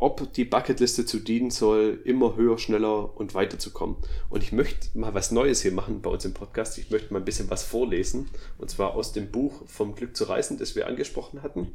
ob 0.00 0.32
die 0.32 0.46
Bucketliste 0.46 1.04
zu 1.04 1.18
dienen 1.18 1.50
soll, 1.50 2.00
immer 2.04 2.34
höher, 2.34 2.56
schneller 2.56 3.16
und 3.18 3.34
weiterzukommen. 3.34 3.96
Und 4.30 4.42
ich 4.42 4.50
möchte 4.50 4.98
mal 4.98 5.12
was 5.12 5.30
Neues 5.30 5.60
hier 5.60 5.72
machen 5.72 6.00
bei 6.00 6.08
uns 6.08 6.24
im 6.24 6.32
Podcast. 6.32 6.78
Ich 6.78 6.90
möchte 6.90 7.12
mal 7.12 7.18
ein 7.18 7.26
bisschen 7.26 7.50
was 7.50 7.62
vorlesen. 7.62 8.28
Und 8.56 8.70
zwar 8.70 8.94
aus 8.94 9.12
dem 9.12 9.30
Buch 9.30 9.62
Vom 9.66 9.94
Glück 9.94 10.16
zu 10.16 10.24
reisen, 10.24 10.58
das 10.58 10.74
wir 10.74 10.86
angesprochen 10.86 11.42
hatten. 11.42 11.74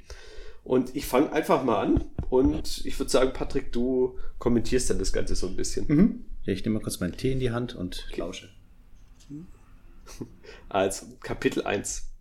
Und 0.64 0.96
ich 0.96 1.06
fange 1.06 1.32
einfach 1.32 1.64
mal 1.64 1.80
an. 1.80 2.06
Und 2.32 2.84
ich 2.86 2.98
würde 2.98 3.12
sagen, 3.12 3.32
Patrick, 3.32 3.72
du 3.72 4.18
kommentierst 4.40 4.90
dann 4.90 4.98
das 4.98 5.14
Ganze 5.14 5.36
so 5.36 5.46
ein 5.46 5.56
bisschen. 5.56 5.86
Mhm. 5.88 6.26
Ich 6.46 6.64
nehme 6.64 6.76
mal 6.76 6.84
kurz 6.84 7.00
meinen 7.00 7.18
Tee 7.18 7.32
in 7.32 7.40
die 7.40 7.52
Hand 7.52 7.76
und 7.76 8.06
okay. 8.10 8.22
lausche. 8.22 8.50
Also, 10.70 11.08
Kapitel 11.22 11.64
1. 11.64 12.12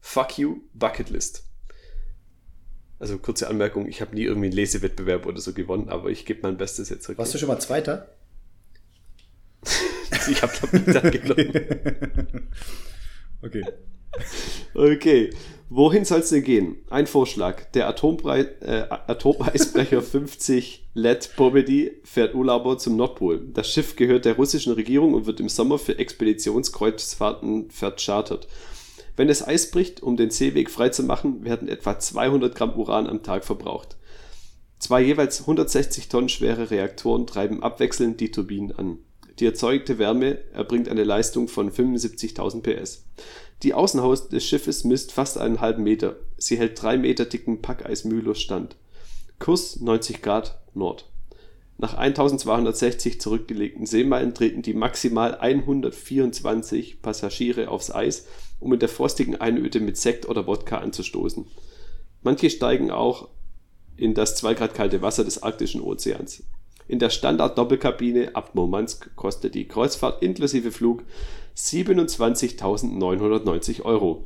Fuck 0.00 0.38
you, 0.38 0.62
Bucketlist. 0.72 1.44
Also 2.98 3.18
kurze 3.18 3.48
Anmerkung, 3.48 3.86
ich 3.86 4.00
habe 4.00 4.14
nie 4.14 4.22
irgendwie 4.22 4.46
einen 4.46 4.54
Lesewettbewerb 4.54 5.26
oder 5.26 5.38
so 5.38 5.52
gewonnen, 5.52 5.90
aber 5.90 6.08
ich 6.08 6.24
gebe 6.24 6.40
mein 6.42 6.56
Bestes 6.56 6.88
jetzt. 6.88 7.06
Okay. 7.06 7.18
Warst 7.18 7.34
du 7.34 7.38
schon 7.38 7.48
mal 7.48 7.58
Zweiter? 7.58 8.14
ich 10.30 10.40
habe 10.40 10.52
da 10.62 10.78
nicht 10.78 10.96
angenommen. 11.04 12.48
okay. 13.42 13.64
Okay, 14.74 15.30
wohin 15.70 16.04
soll 16.04 16.20
es 16.20 16.28
denn 16.28 16.44
gehen? 16.44 16.76
Ein 16.90 17.06
Vorschlag. 17.06 17.70
Der 17.72 17.88
Atombrei 17.88 18.40
äh, 18.60 18.84
Atomeisbrecher 18.90 20.02
50 20.02 20.88
LED 20.94 21.30
Pomedy 21.34 21.92
fährt 22.04 22.34
Urlauber 22.34 22.76
zum 22.76 22.96
Nordpol. 22.96 23.40
Das 23.52 23.70
Schiff 23.70 23.96
gehört 23.96 24.26
der 24.26 24.36
russischen 24.36 24.74
Regierung 24.74 25.14
und 25.14 25.26
wird 25.26 25.40
im 25.40 25.48
Sommer 25.48 25.78
für 25.78 25.98
Expeditionskreuzfahrten 25.98 27.70
verchartert. 27.70 28.48
Wenn 29.16 29.30
es 29.30 29.46
Eis 29.46 29.70
bricht, 29.70 30.02
um 30.02 30.16
den 30.16 30.30
Seeweg 30.30 30.70
freizumachen, 30.70 31.44
werden 31.44 31.68
etwa 31.68 31.98
200 31.98 32.54
Gramm 32.54 32.74
Uran 32.76 33.06
am 33.06 33.22
Tag 33.22 33.44
verbraucht. 33.44 33.96
Zwei 34.78 35.00
jeweils 35.00 35.40
160 35.40 36.08
Tonnen 36.08 36.28
schwere 36.28 36.70
Reaktoren 36.70 37.26
treiben 37.26 37.62
abwechselnd 37.62 38.20
die 38.20 38.30
Turbinen 38.30 38.72
an. 38.76 38.98
Die 39.38 39.46
erzeugte 39.46 39.98
Wärme 39.98 40.38
erbringt 40.52 40.88
eine 40.88 41.04
Leistung 41.04 41.48
von 41.48 41.70
75.000 41.70 42.62
PS. 42.62 43.04
Die 43.62 43.74
Außenhaus 43.74 44.28
des 44.28 44.44
Schiffes 44.44 44.84
misst 44.84 45.12
fast 45.12 45.38
einen 45.38 45.60
halben 45.60 45.82
Meter. 45.82 46.16
Sie 46.36 46.58
hält 46.58 46.80
drei 46.80 46.98
Meter 46.98 47.24
dicken 47.24 47.62
Packeismühlers 47.62 48.40
stand. 48.40 48.76
Kurs 49.38 49.80
90 49.80 50.22
Grad 50.22 50.58
Nord. 50.74 51.08
Nach 51.78 51.94
1260 51.94 53.20
zurückgelegten 53.20 53.84
Seemeilen 53.84 54.34
treten 54.34 54.62
die 54.62 54.72
maximal 54.72 55.34
124 55.34 57.02
Passagiere 57.02 57.68
aufs 57.68 57.90
Eis, 57.90 58.26
um 58.60 58.72
in 58.72 58.78
der 58.78 58.88
frostigen 58.88 59.36
Einöde 59.36 59.80
mit 59.80 59.98
Sekt 59.98 60.26
oder 60.26 60.46
Wodka 60.46 60.78
anzustoßen. 60.78 61.46
Manche 62.22 62.48
steigen 62.48 62.90
auch 62.90 63.28
in 63.96 64.14
das 64.14 64.36
2 64.36 64.54
Grad 64.54 64.74
kalte 64.74 65.02
Wasser 65.02 65.24
des 65.24 65.42
Arktischen 65.42 65.82
Ozeans. 65.82 66.42
In 66.88 66.98
der 66.98 67.10
Standard-Doppelkabine 67.10 68.34
ab 68.34 68.54
Murmansk 68.54 69.14
kostet 69.16 69.54
die 69.54 69.68
Kreuzfahrt 69.68 70.22
inklusive 70.22 70.70
Flug 70.70 71.02
27.990 71.56 73.82
Euro. 73.82 74.24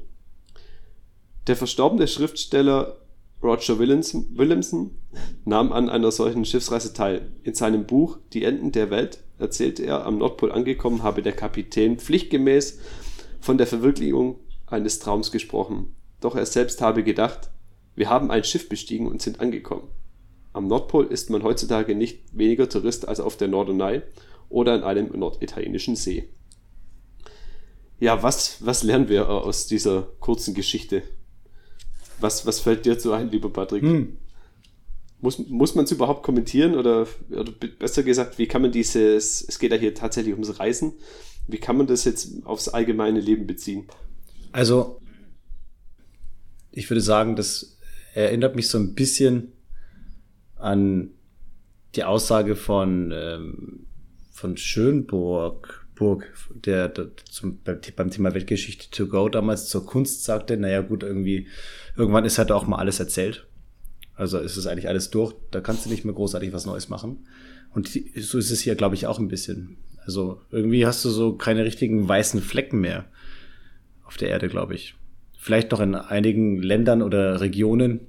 Der 1.46 1.54
verstorbene 1.54 2.08
Schriftsteller 2.08 2.96
Roger 3.42 3.78
Williamson 3.78 4.90
nahm 5.44 5.72
an 5.72 5.88
einer 5.88 6.10
solchen 6.10 6.44
Schiffsreise 6.44 6.92
teil. 6.92 7.30
In 7.44 7.54
seinem 7.54 7.86
Buch 7.86 8.18
Die 8.32 8.42
Enden 8.44 8.72
der 8.72 8.90
Welt 8.90 9.20
erzählte 9.38 9.84
er, 9.84 10.04
am 10.04 10.18
Nordpol 10.18 10.50
angekommen 10.52 11.04
habe 11.04 11.22
der 11.22 11.32
Kapitän 11.32 11.98
pflichtgemäß 11.98 12.80
von 13.40 13.56
der 13.56 13.68
Verwirklichung 13.68 14.40
eines 14.66 14.98
Traums 14.98 15.32
gesprochen. 15.32 15.94
Doch 16.20 16.34
er 16.34 16.46
selbst 16.46 16.80
habe 16.82 17.04
gedacht, 17.04 17.50
wir 17.94 18.10
haben 18.10 18.30
ein 18.30 18.44
Schiff 18.44 18.68
bestiegen 18.68 19.06
und 19.06 19.22
sind 19.22 19.40
angekommen. 19.40 19.88
Am 20.52 20.66
Nordpol 20.66 21.06
ist 21.06 21.30
man 21.30 21.44
heutzutage 21.44 21.94
nicht 21.94 22.36
weniger 22.36 22.68
Tourist 22.68 23.08
als 23.08 23.20
auf 23.20 23.36
der 23.36 23.48
Norderney 23.48 24.02
oder 24.48 24.74
in 24.74 24.82
einem 24.82 25.16
norditalienischen 25.18 25.94
See. 25.94 26.28
Ja, 28.00 28.22
was, 28.22 28.64
was 28.64 28.82
lernen 28.82 29.08
wir 29.08 29.28
aus 29.28 29.66
dieser 29.66 30.02
kurzen 30.20 30.54
Geschichte? 30.54 31.02
Was, 32.18 32.46
was 32.46 32.60
fällt 32.60 32.86
dir 32.86 32.98
zu 32.98 33.12
ein, 33.12 33.30
lieber 33.30 33.50
Patrick? 33.50 33.82
Hm. 33.82 34.16
Muss, 35.20 35.38
muss 35.38 35.74
man 35.74 35.84
es 35.84 35.92
überhaupt 35.92 36.22
kommentieren 36.22 36.74
oder, 36.74 37.06
oder 37.30 37.52
besser 37.52 38.02
gesagt, 38.02 38.38
wie 38.38 38.46
kann 38.46 38.62
man 38.62 38.72
dieses, 38.72 39.46
es 39.46 39.58
geht 39.58 39.70
ja 39.70 39.76
hier 39.76 39.94
tatsächlich 39.94 40.32
ums 40.32 40.58
Reisen, 40.58 40.94
wie 41.46 41.58
kann 41.58 41.76
man 41.76 41.86
das 41.86 42.04
jetzt 42.04 42.46
aufs 42.46 42.68
allgemeine 42.68 43.20
Leben 43.20 43.46
beziehen? 43.46 43.86
Also, 44.52 45.00
ich 46.72 46.88
würde 46.88 47.02
sagen, 47.02 47.36
das 47.36 47.78
erinnert 48.14 48.56
mich 48.56 48.68
so 48.68 48.78
ein 48.78 48.94
bisschen 48.94 49.52
an 50.56 51.10
die 51.96 52.04
Aussage 52.04 52.56
von, 52.56 53.12
ähm, 53.12 53.86
von 54.32 54.56
Schönburg, 54.56 55.79
Burg, 56.00 56.32
der, 56.54 56.88
der 56.88 57.10
zum, 57.30 57.58
beim 57.62 58.10
Thema 58.10 58.32
Weltgeschichte 58.32 58.90
to 58.90 59.06
go 59.06 59.28
damals 59.28 59.68
zur 59.68 59.84
Kunst 59.84 60.24
sagte, 60.24 60.56
naja 60.56 60.80
gut, 60.80 61.02
irgendwie, 61.02 61.46
irgendwann 61.94 62.24
ist 62.24 62.38
halt 62.38 62.50
auch 62.50 62.66
mal 62.66 62.78
alles 62.78 62.98
erzählt. 63.00 63.46
Also 64.14 64.38
ist 64.38 64.56
es 64.56 64.66
eigentlich 64.66 64.88
alles 64.88 65.10
durch, 65.10 65.34
da 65.50 65.60
kannst 65.60 65.84
du 65.84 65.90
nicht 65.90 66.06
mehr 66.06 66.14
großartig 66.14 66.54
was 66.54 66.64
Neues 66.64 66.88
machen. 66.88 67.26
Und 67.74 67.90
so 68.16 68.38
ist 68.38 68.50
es 68.50 68.62
hier, 68.62 68.76
glaube 68.76 68.94
ich, 68.94 69.06
auch 69.06 69.18
ein 69.18 69.28
bisschen. 69.28 69.76
Also 70.06 70.40
irgendwie 70.50 70.86
hast 70.86 71.04
du 71.04 71.10
so 71.10 71.34
keine 71.34 71.64
richtigen 71.64 72.08
weißen 72.08 72.40
Flecken 72.40 72.80
mehr 72.80 73.04
auf 74.06 74.16
der 74.16 74.30
Erde, 74.30 74.48
glaube 74.48 74.74
ich. 74.74 74.94
Vielleicht 75.38 75.70
noch 75.70 75.80
in 75.80 75.94
einigen 75.94 76.62
Ländern 76.62 77.02
oder 77.02 77.42
Regionen, 77.42 78.00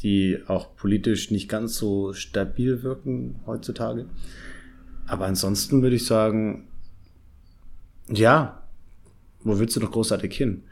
die 0.00 0.38
auch 0.46 0.76
politisch 0.76 1.30
nicht 1.30 1.50
ganz 1.50 1.76
so 1.76 2.14
stabil 2.14 2.82
wirken 2.82 3.40
heutzutage. 3.44 4.06
Aber 5.06 5.26
ansonsten 5.26 5.82
würde 5.82 5.96
ich 5.96 6.06
sagen, 6.06 6.68
ja, 8.08 8.62
wo 9.42 9.58
willst 9.58 9.76
du 9.76 9.80
noch 9.80 9.92
großartig 9.92 10.34
hin? 10.34 10.64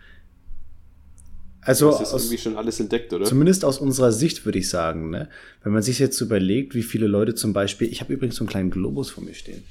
Also 1.60 1.92
das 1.92 2.00
ist 2.00 2.12
aus, 2.12 2.24
irgendwie 2.24 2.42
schon 2.42 2.56
alles 2.56 2.80
entdeckt, 2.80 3.12
oder? 3.12 3.24
Zumindest 3.24 3.64
aus 3.64 3.78
unserer 3.78 4.10
Sicht 4.10 4.44
würde 4.44 4.58
ich 4.58 4.68
sagen, 4.68 5.10
ne? 5.10 5.28
Wenn 5.62 5.72
man 5.72 5.82
sich 5.82 6.00
jetzt 6.00 6.20
überlegt, 6.20 6.74
wie 6.74 6.82
viele 6.82 7.06
Leute 7.06 7.36
zum 7.36 7.52
Beispiel, 7.52 7.88
ich 7.88 8.00
habe 8.00 8.12
übrigens 8.12 8.36
so 8.36 8.42
einen 8.42 8.48
kleinen 8.48 8.70
Globus 8.70 9.10
vor 9.10 9.22
mir 9.22 9.34
stehen. 9.34 9.62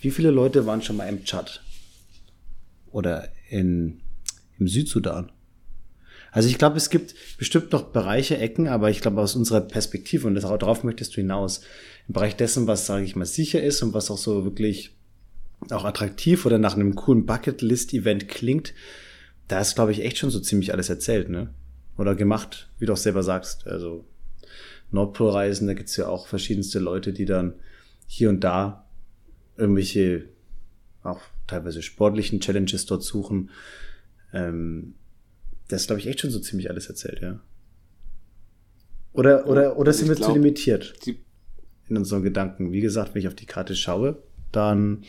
Wie 0.00 0.10
viele 0.10 0.30
Leute 0.30 0.66
waren 0.66 0.82
schon 0.82 0.96
mal 0.96 1.08
im 1.08 1.24
Tschad? 1.24 1.62
Oder 2.90 3.28
in, 3.48 4.00
im 4.58 4.66
Südsudan? 4.66 5.30
Also 6.32 6.48
ich 6.48 6.58
glaube, 6.58 6.76
es 6.76 6.90
gibt 6.90 7.14
bestimmt 7.38 7.70
noch 7.72 7.84
Bereiche, 7.92 8.36
Ecken, 8.38 8.66
aber 8.66 8.90
ich 8.90 9.00
glaube 9.00 9.20
aus 9.20 9.36
unserer 9.36 9.60
Perspektive, 9.60 10.26
und 10.26 10.34
darauf 10.34 10.82
möchtest 10.82 11.12
du 11.12 11.20
hinaus, 11.20 11.60
im 12.08 12.14
Bereich 12.14 12.36
dessen, 12.36 12.66
was, 12.66 12.86
sage 12.86 13.04
ich 13.04 13.14
mal, 13.14 13.24
sicher 13.24 13.62
ist 13.62 13.82
und 13.82 13.94
was 13.94 14.10
auch 14.10 14.18
so 14.18 14.44
wirklich 14.44 14.95
auch 15.70 15.84
attraktiv 15.84 16.46
oder 16.46 16.58
nach 16.58 16.74
einem 16.74 16.94
coolen 16.94 17.26
Bucketlist-Event 17.26 18.28
klingt, 18.28 18.74
da 19.48 19.60
ist, 19.60 19.74
glaube 19.74 19.92
ich, 19.92 20.02
echt 20.02 20.18
schon 20.18 20.30
so 20.30 20.40
ziemlich 20.40 20.72
alles 20.72 20.88
erzählt, 20.88 21.28
ne? 21.28 21.54
Oder 21.96 22.14
gemacht, 22.14 22.68
wie 22.78 22.86
du 22.86 22.92
auch 22.92 22.98
selber 22.98 23.22
sagst. 23.22 23.66
Also 23.66 24.04
Nordpolreisen, 24.90 25.66
da 25.66 25.74
gibt's 25.74 25.96
ja 25.96 26.08
auch 26.08 26.26
verschiedenste 26.26 26.78
Leute, 26.78 27.12
die 27.12 27.24
dann 27.24 27.54
hier 28.06 28.28
und 28.28 28.40
da 28.40 28.86
irgendwelche 29.56 30.28
auch 31.02 31.20
teilweise 31.46 31.82
sportlichen 31.82 32.40
Challenges 32.40 32.86
dort 32.86 33.02
suchen. 33.02 33.50
Ähm, 34.32 34.94
das 35.68 35.82
ist, 35.82 35.86
glaube 35.86 36.00
ich, 36.00 36.06
echt 36.06 36.20
schon 36.20 36.30
so 36.30 36.38
ziemlich 36.38 36.70
alles 36.70 36.88
erzählt, 36.88 37.20
ja. 37.22 37.40
Oder, 39.12 39.46
oder, 39.46 39.78
oder 39.78 39.92
sind 39.92 40.08
wir 40.08 40.14
glaub, 40.14 40.28
zu 40.28 40.34
limitiert 40.34 40.94
in 41.88 41.96
unseren 41.96 42.22
Gedanken? 42.22 42.72
Wie 42.72 42.80
gesagt, 42.80 43.14
wenn 43.14 43.22
ich 43.22 43.28
auf 43.28 43.34
die 43.34 43.46
Karte 43.46 43.74
schaue, 43.74 44.22
dann 44.52 45.04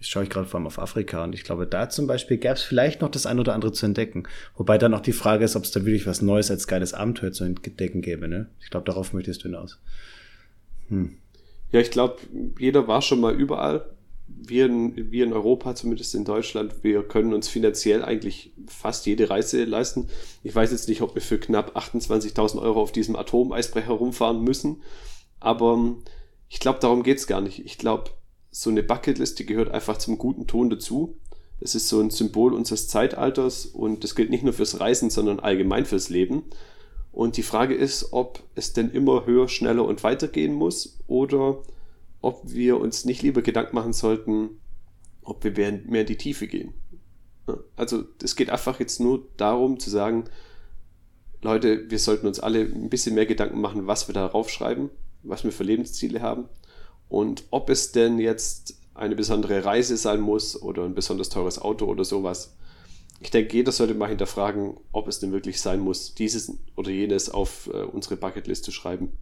schaue 0.00 0.24
ich 0.24 0.30
gerade 0.30 0.46
vor 0.46 0.58
allem 0.58 0.66
auf 0.66 0.78
Afrika 0.78 1.24
und 1.24 1.34
ich 1.34 1.44
glaube, 1.44 1.66
da 1.66 1.88
zum 1.88 2.06
Beispiel 2.06 2.36
gäbe 2.36 2.54
es 2.54 2.62
vielleicht 2.62 3.00
noch 3.00 3.10
das 3.10 3.26
ein 3.26 3.38
oder 3.38 3.54
andere 3.54 3.72
zu 3.72 3.86
entdecken. 3.86 4.24
Wobei 4.56 4.78
dann 4.78 4.94
auch 4.94 5.00
die 5.00 5.12
Frage 5.12 5.44
ist, 5.44 5.56
ob 5.56 5.64
es 5.64 5.70
da 5.70 5.84
wirklich 5.84 6.06
was 6.06 6.22
Neues 6.22 6.50
als 6.50 6.66
geiles 6.66 6.94
Abenteuer 6.94 7.32
zu 7.32 7.44
entdecken 7.44 8.02
gäbe. 8.02 8.28
Ne? 8.28 8.48
Ich 8.60 8.70
glaube, 8.70 8.86
darauf 8.86 9.12
möchtest 9.12 9.42
du 9.42 9.48
hinaus. 9.48 9.78
Hm. 10.88 11.16
Ja, 11.72 11.80
ich 11.80 11.90
glaube, 11.90 12.16
jeder 12.58 12.86
war 12.86 13.02
schon 13.02 13.20
mal 13.20 13.34
überall 13.34 13.84
wir 14.28 14.66
in, 14.66 15.10
wir 15.12 15.24
in 15.24 15.32
Europa, 15.32 15.74
zumindest 15.74 16.14
in 16.14 16.24
Deutschland, 16.24 16.82
wir 16.82 17.02
können 17.02 17.32
uns 17.32 17.48
finanziell 17.48 18.04
eigentlich 18.04 18.52
fast 18.66 19.06
jede 19.06 19.30
Reise 19.30 19.64
leisten. 19.64 20.08
Ich 20.42 20.54
weiß 20.54 20.72
jetzt 20.72 20.88
nicht, 20.88 21.02
ob 21.02 21.14
wir 21.14 21.22
für 21.22 21.38
knapp 21.38 21.76
28.000 21.76 22.60
Euro 22.60 22.82
auf 22.82 22.92
diesem 22.92 23.16
Atomeisbrecher 23.16 23.92
rumfahren 23.92 24.42
müssen, 24.42 24.82
aber 25.40 25.74
ähm, 25.74 26.02
ich 26.48 26.60
glaube, 26.60 26.78
darum 26.80 27.02
geht's 27.02 27.26
gar 27.26 27.40
nicht. 27.40 27.64
Ich 27.64 27.78
glaube, 27.78 28.10
so 28.58 28.70
eine 28.70 28.82
Bucketliste 28.82 29.44
gehört 29.44 29.70
einfach 29.70 29.98
zum 29.98 30.16
guten 30.16 30.46
Ton 30.46 30.70
dazu. 30.70 31.18
Es 31.60 31.74
ist 31.74 31.88
so 31.88 32.00
ein 32.00 32.08
Symbol 32.08 32.54
unseres 32.54 32.88
Zeitalters 32.88 33.66
und 33.66 34.02
das 34.02 34.14
gilt 34.14 34.30
nicht 34.30 34.44
nur 34.44 34.54
fürs 34.54 34.80
Reisen, 34.80 35.10
sondern 35.10 35.40
allgemein 35.40 35.84
fürs 35.84 36.08
Leben. 36.08 36.42
Und 37.12 37.36
die 37.36 37.42
Frage 37.42 37.74
ist, 37.74 38.14
ob 38.14 38.42
es 38.54 38.72
denn 38.72 38.90
immer 38.92 39.26
höher, 39.26 39.48
schneller 39.48 39.84
und 39.84 40.02
weiter 40.04 40.26
gehen 40.26 40.54
muss 40.54 40.98
oder 41.06 41.62
ob 42.22 42.50
wir 42.50 42.80
uns 42.80 43.04
nicht 43.04 43.20
lieber 43.20 43.42
Gedanken 43.42 43.74
machen 43.74 43.92
sollten, 43.92 44.58
ob 45.22 45.44
wir 45.44 45.52
mehr 45.52 46.00
in 46.00 46.06
die 46.06 46.16
Tiefe 46.16 46.46
gehen. 46.46 46.72
Also 47.76 48.04
es 48.22 48.36
geht 48.36 48.48
einfach 48.48 48.80
jetzt 48.80 49.00
nur 49.00 49.28
darum 49.36 49.78
zu 49.78 49.90
sagen, 49.90 50.24
Leute, 51.42 51.90
wir 51.90 51.98
sollten 51.98 52.26
uns 52.26 52.40
alle 52.40 52.60
ein 52.60 52.88
bisschen 52.88 53.16
mehr 53.16 53.26
Gedanken 53.26 53.60
machen, 53.60 53.86
was 53.86 54.08
wir 54.08 54.14
da 54.14 54.24
raufschreiben, 54.24 54.88
was 55.24 55.44
wir 55.44 55.52
für 55.52 55.62
Lebensziele 55.62 56.22
haben 56.22 56.48
und 57.08 57.44
ob 57.50 57.70
es 57.70 57.92
denn 57.92 58.18
jetzt 58.18 58.76
eine 58.94 59.14
besondere 59.14 59.64
Reise 59.64 59.96
sein 59.96 60.20
muss 60.20 60.60
oder 60.60 60.84
ein 60.84 60.94
besonders 60.94 61.28
teures 61.28 61.60
Auto 61.60 61.86
oder 61.86 62.04
sowas. 62.04 62.54
Ich 63.20 63.30
denke, 63.30 63.56
jeder 63.56 63.72
sollte 63.72 63.94
mal 63.94 64.08
hinterfragen, 64.08 64.74
ob 64.92 65.08
es 65.08 65.20
denn 65.20 65.32
wirklich 65.32 65.60
sein 65.60 65.80
muss, 65.80 66.14
dieses 66.14 66.52
oder 66.74 66.90
jenes 66.90 67.30
auf 67.30 67.70
äh, 67.72 67.78
unsere 67.78 68.16
Bucketlist 68.16 68.64
zu 68.64 68.72
schreiben. 68.72 69.12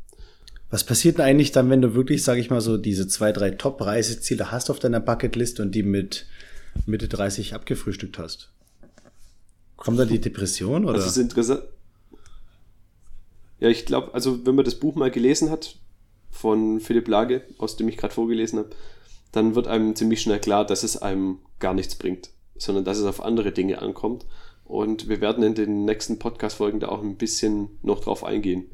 Was 0.70 0.84
passiert 0.84 1.18
denn 1.18 1.24
eigentlich 1.24 1.52
dann, 1.52 1.70
wenn 1.70 1.82
du 1.82 1.94
wirklich, 1.94 2.24
sage 2.24 2.40
ich 2.40 2.50
mal 2.50 2.60
so, 2.60 2.76
diese 2.76 3.06
zwei, 3.06 3.30
drei 3.30 3.50
Top-Reiseziele 3.50 4.50
hast 4.50 4.70
auf 4.70 4.80
deiner 4.80 5.00
Bucketlist 5.00 5.60
und 5.60 5.72
die 5.72 5.84
mit 5.84 6.26
Mitte 6.86 7.08
30 7.08 7.54
abgefrühstückt 7.54 8.18
hast? 8.18 8.50
Kommt 9.76 9.98
da 9.98 10.04
die 10.04 10.20
Depression 10.20 10.84
oder? 10.84 10.94
Das 10.94 11.06
ist 11.06 11.16
interessant. 11.16 11.62
Ja, 13.60 13.68
ich 13.68 13.86
glaube, 13.86 14.12
also 14.14 14.44
wenn 14.44 14.54
man 14.54 14.64
das 14.64 14.74
Buch 14.74 14.96
mal 14.96 15.10
gelesen 15.10 15.50
hat 15.50 15.76
von 16.34 16.80
Philipp 16.80 17.06
Lage, 17.06 17.42
aus 17.58 17.76
dem 17.76 17.88
ich 17.88 17.96
gerade 17.96 18.12
vorgelesen 18.12 18.58
habe, 18.58 18.70
dann 19.30 19.54
wird 19.54 19.68
einem 19.68 19.94
ziemlich 19.94 20.20
schnell 20.20 20.40
klar, 20.40 20.66
dass 20.66 20.82
es 20.82 21.00
einem 21.00 21.38
gar 21.60 21.74
nichts 21.74 21.94
bringt, 21.94 22.30
sondern 22.56 22.84
dass 22.84 22.98
es 22.98 23.06
auf 23.06 23.22
andere 23.22 23.52
Dinge 23.52 23.80
ankommt. 23.80 24.26
Und 24.64 25.08
wir 25.08 25.20
werden 25.20 25.44
in 25.44 25.54
den 25.54 25.84
nächsten 25.84 26.18
Podcast-Folgen 26.18 26.80
da 26.80 26.88
auch 26.88 27.02
ein 27.02 27.16
bisschen 27.16 27.78
noch 27.82 28.00
drauf 28.00 28.24
eingehen. 28.24 28.66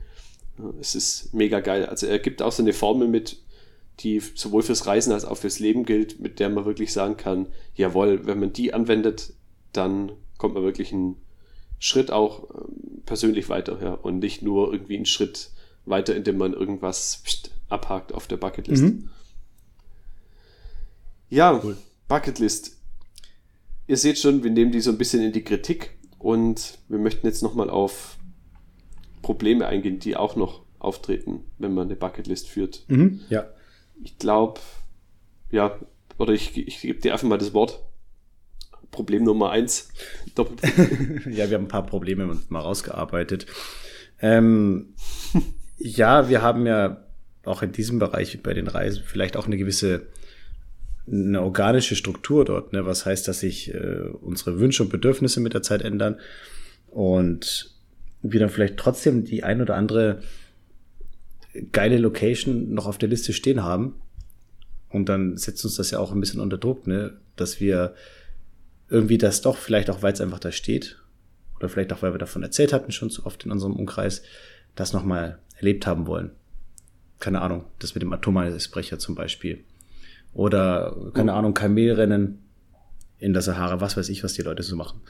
Es 0.81 0.95
ist 0.95 1.35
mega 1.35 1.61
geil. 1.61 1.87
Also 1.87 2.07
er 2.07 2.19
gibt 2.19 2.41
auch 2.41 2.53
so 2.53 2.63
eine 2.63 2.73
Formel 2.73 3.09
mit, 3.09 3.43
die 4.01 4.21
sowohl 4.21 4.63
fürs 4.63 4.87
Reisen 4.87 5.13
als 5.13 5.27
auch 5.27 5.37
fürs 5.37 5.59
Leben 5.59 5.85
gilt, 5.85 6.19
mit 6.19 6.41
der 6.41 6.49
man 6.49 6.65
wirklich 6.65 6.93
sagen 6.93 7.19
kann, 7.19 7.47
jawohl, 7.75 8.27
wenn 8.27 8.41
man 8.41 8.53
die 8.53 8.73
anwendet, 8.73 9.35
dann 9.73 10.13
kommt 10.39 10.55
man 10.55 10.63
wirklich 10.63 10.93
einen 10.93 11.17
Schritt 11.79 12.11
auch 12.11 12.49
ähm, 12.51 13.03
persönlich 13.05 13.49
weiter, 13.49 13.79
ja, 13.83 13.95
und 13.95 14.19
nicht 14.19 14.43
nur 14.43 14.73
irgendwie 14.73 14.97
einen 14.97 15.07
Schritt 15.07 15.51
weiter, 15.85 16.15
indem 16.15 16.39
man 16.39 16.53
irgendwas 16.53 17.23
abhakt 17.69 18.13
auf 18.13 18.27
der 18.27 18.37
Bucketlist. 18.37 18.83
Mhm. 18.83 19.09
Ja, 21.29 21.61
cool. 21.63 21.77
Bucketlist. 22.09 22.77
Ihr 23.87 23.97
seht 23.97 24.19
schon, 24.19 24.43
wir 24.43 24.51
nehmen 24.51 24.73
die 24.73 24.81
so 24.81 24.91
ein 24.91 24.99
bisschen 24.99 25.23
in 25.23 25.33
die 25.33 25.45
Kritik 25.45 25.97
und 26.19 26.79
wir 26.89 26.99
möchten 26.99 27.27
jetzt 27.27 27.43
nochmal 27.43 27.71
auf 27.71 28.19
Probleme 29.23 29.67
eingehen, 29.67 29.99
die 29.99 30.17
auch 30.17 30.37
noch 30.37 30.63
auftreten, 30.79 31.45
wenn 31.59 31.75
man 31.75 31.87
eine 31.87 31.97
Bucketlist 31.97 32.49
führt. 32.49 32.85
Mhm, 32.89 33.21
ja. 33.29 33.49
Ich 34.03 34.19
glaube, 34.19 34.61
ja, 35.51 35.79
oder 36.19 36.33
ich, 36.33 36.57
ich 36.57 36.81
gebe 36.81 37.01
dir 37.01 37.13
einfach 37.13 37.29
mal 37.29 37.39
das 37.39 37.55
Wort. 37.55 37.81
Problem 38.91 39.25
Nummer 39.25 39.51
eins. 39.51 39.89
ja, 40.37 41.49
wir 41.51 41.55
haben 41.55 41.65
ein 41.65 41.69
paar 41.69 41.87
Probleme 41.87 42.39
mal 42.49 42.61
rausgearbeitet. 42.61 43.47
Ähm, 44.21 44.95
ja, 45.81 46.29
wir 46.29 46.43
haben 46.43 46.67
ja 46.67 47.05
auch 47.45 47.63
in 47.63 47.73
diesem 47.73 47.99
Bereich 47.99 48.43
bei 48.43 48.55
den 48.55 48.69
Reisen 48.69 49.03
vielleicht 49.05 49.37
auch 49.37 49.47
eine 49.47 49.57
gewisse 49.57 50.07
eine 51.11 51.43
organische 51.43 51.97
Struktur 51.97 52.45
dort, 52.45 52.73
ne? 52.73 52.87
was 52.87 53.05
heißt, 53.05 53.27
dass 53.27 53.41
sich 53.41 53.75
äh, 53.75 54.03
unsere 54.21 54.61
Wünsche 54.61 54.83
und 54.85 54.91
Bedürfnisse 54.91 55.41
mit 55.41 55.55
der 55.55 55.63
Zeit 55.63 55.83
ändern 55.83 56.21
und 56.89 57.75
wir 58.23 58.39
dann 58.39 58.51
vielleicht 58.51 58.77
trotzdem 58.77 59.25
die 59.25 59.43
ein 59.43 59.61
oder 59.61 59.75
andere 59.75 60.23
geile 61.73 61.99
Location 61.99 62.75
noch 62.75 62.87
auf 62.87 62.99
der 62.99 63.09
Liste 63.09 63.33
stehen 63.33 63.65
haben. 63.65 63.95
Und 64.89 65.09
dann 65.09 65.37
setzt 65.37 65.65
uns 65.65 65.77
das 65.77 65.91
ja 65.91 65.99
auch 65.99 66.13
ein 66.13 66.21
bisschen 66.21 66.41
unter 66.41 66.59
Druck, 66.59 66.87
ne? 66.87 67.15
dass 67.35 67.61
wir 67.61 67.95
irgendwie 68.89 69.19
das 69.19 69.41
doch, 69.41 69.57
vielleicht 69.57 69.89
auch, 69.91 70.03
weil 70.03 70.13
es 70.13 70.21
einfach 70.21 70.41
da 70.41 70.53
steht, 70.53 71.01
oder 71.57 71.69
vielleicht 71.69 71.93
auch, 71.93 72.03
weil 72.03 72.13
wir 72.13 72.19
davon 72.19 72.43
erzählt 72.43 72.73
hatten, 72.73 72.93
schon 72.93 73.11
zu 73.11 73.25
oft 73.25 73.45
in 73.45 73.53
unserem 73.53 73.75
Umkreis, 73.75 74.23
das 74.75 74.93
nochmal 74.93 75.39
erlebt 75.61 75.87
haben 75.87 76.07
wollen. 76.07 76.33
Keine 77.21 77.41
Ahnung, 77.41 77.65
das 77.79 77.95
mit 77.95 78.03
dem 78.03 78.13
Atomeisbrecher 78.13 78.99
zum 78.99 79.15
Beispiel. 79.15 79.65
Oder, 80.33 80.97
keine 81.15 81.35
Ahnung, 81.35 81.55
Kamelrennen 81.55 82.39
in 83.19 83.33
der 83.33 83.43
Sahara, 83.43 83.81
was 83.81 83.97
weiß 83.97 84.09
ich, 84.09 84.25
was 84.25 84.33
die 84.33 84.43
Leute 84.43 84.63
so 84.63 84.75
machen. 84.77 85.01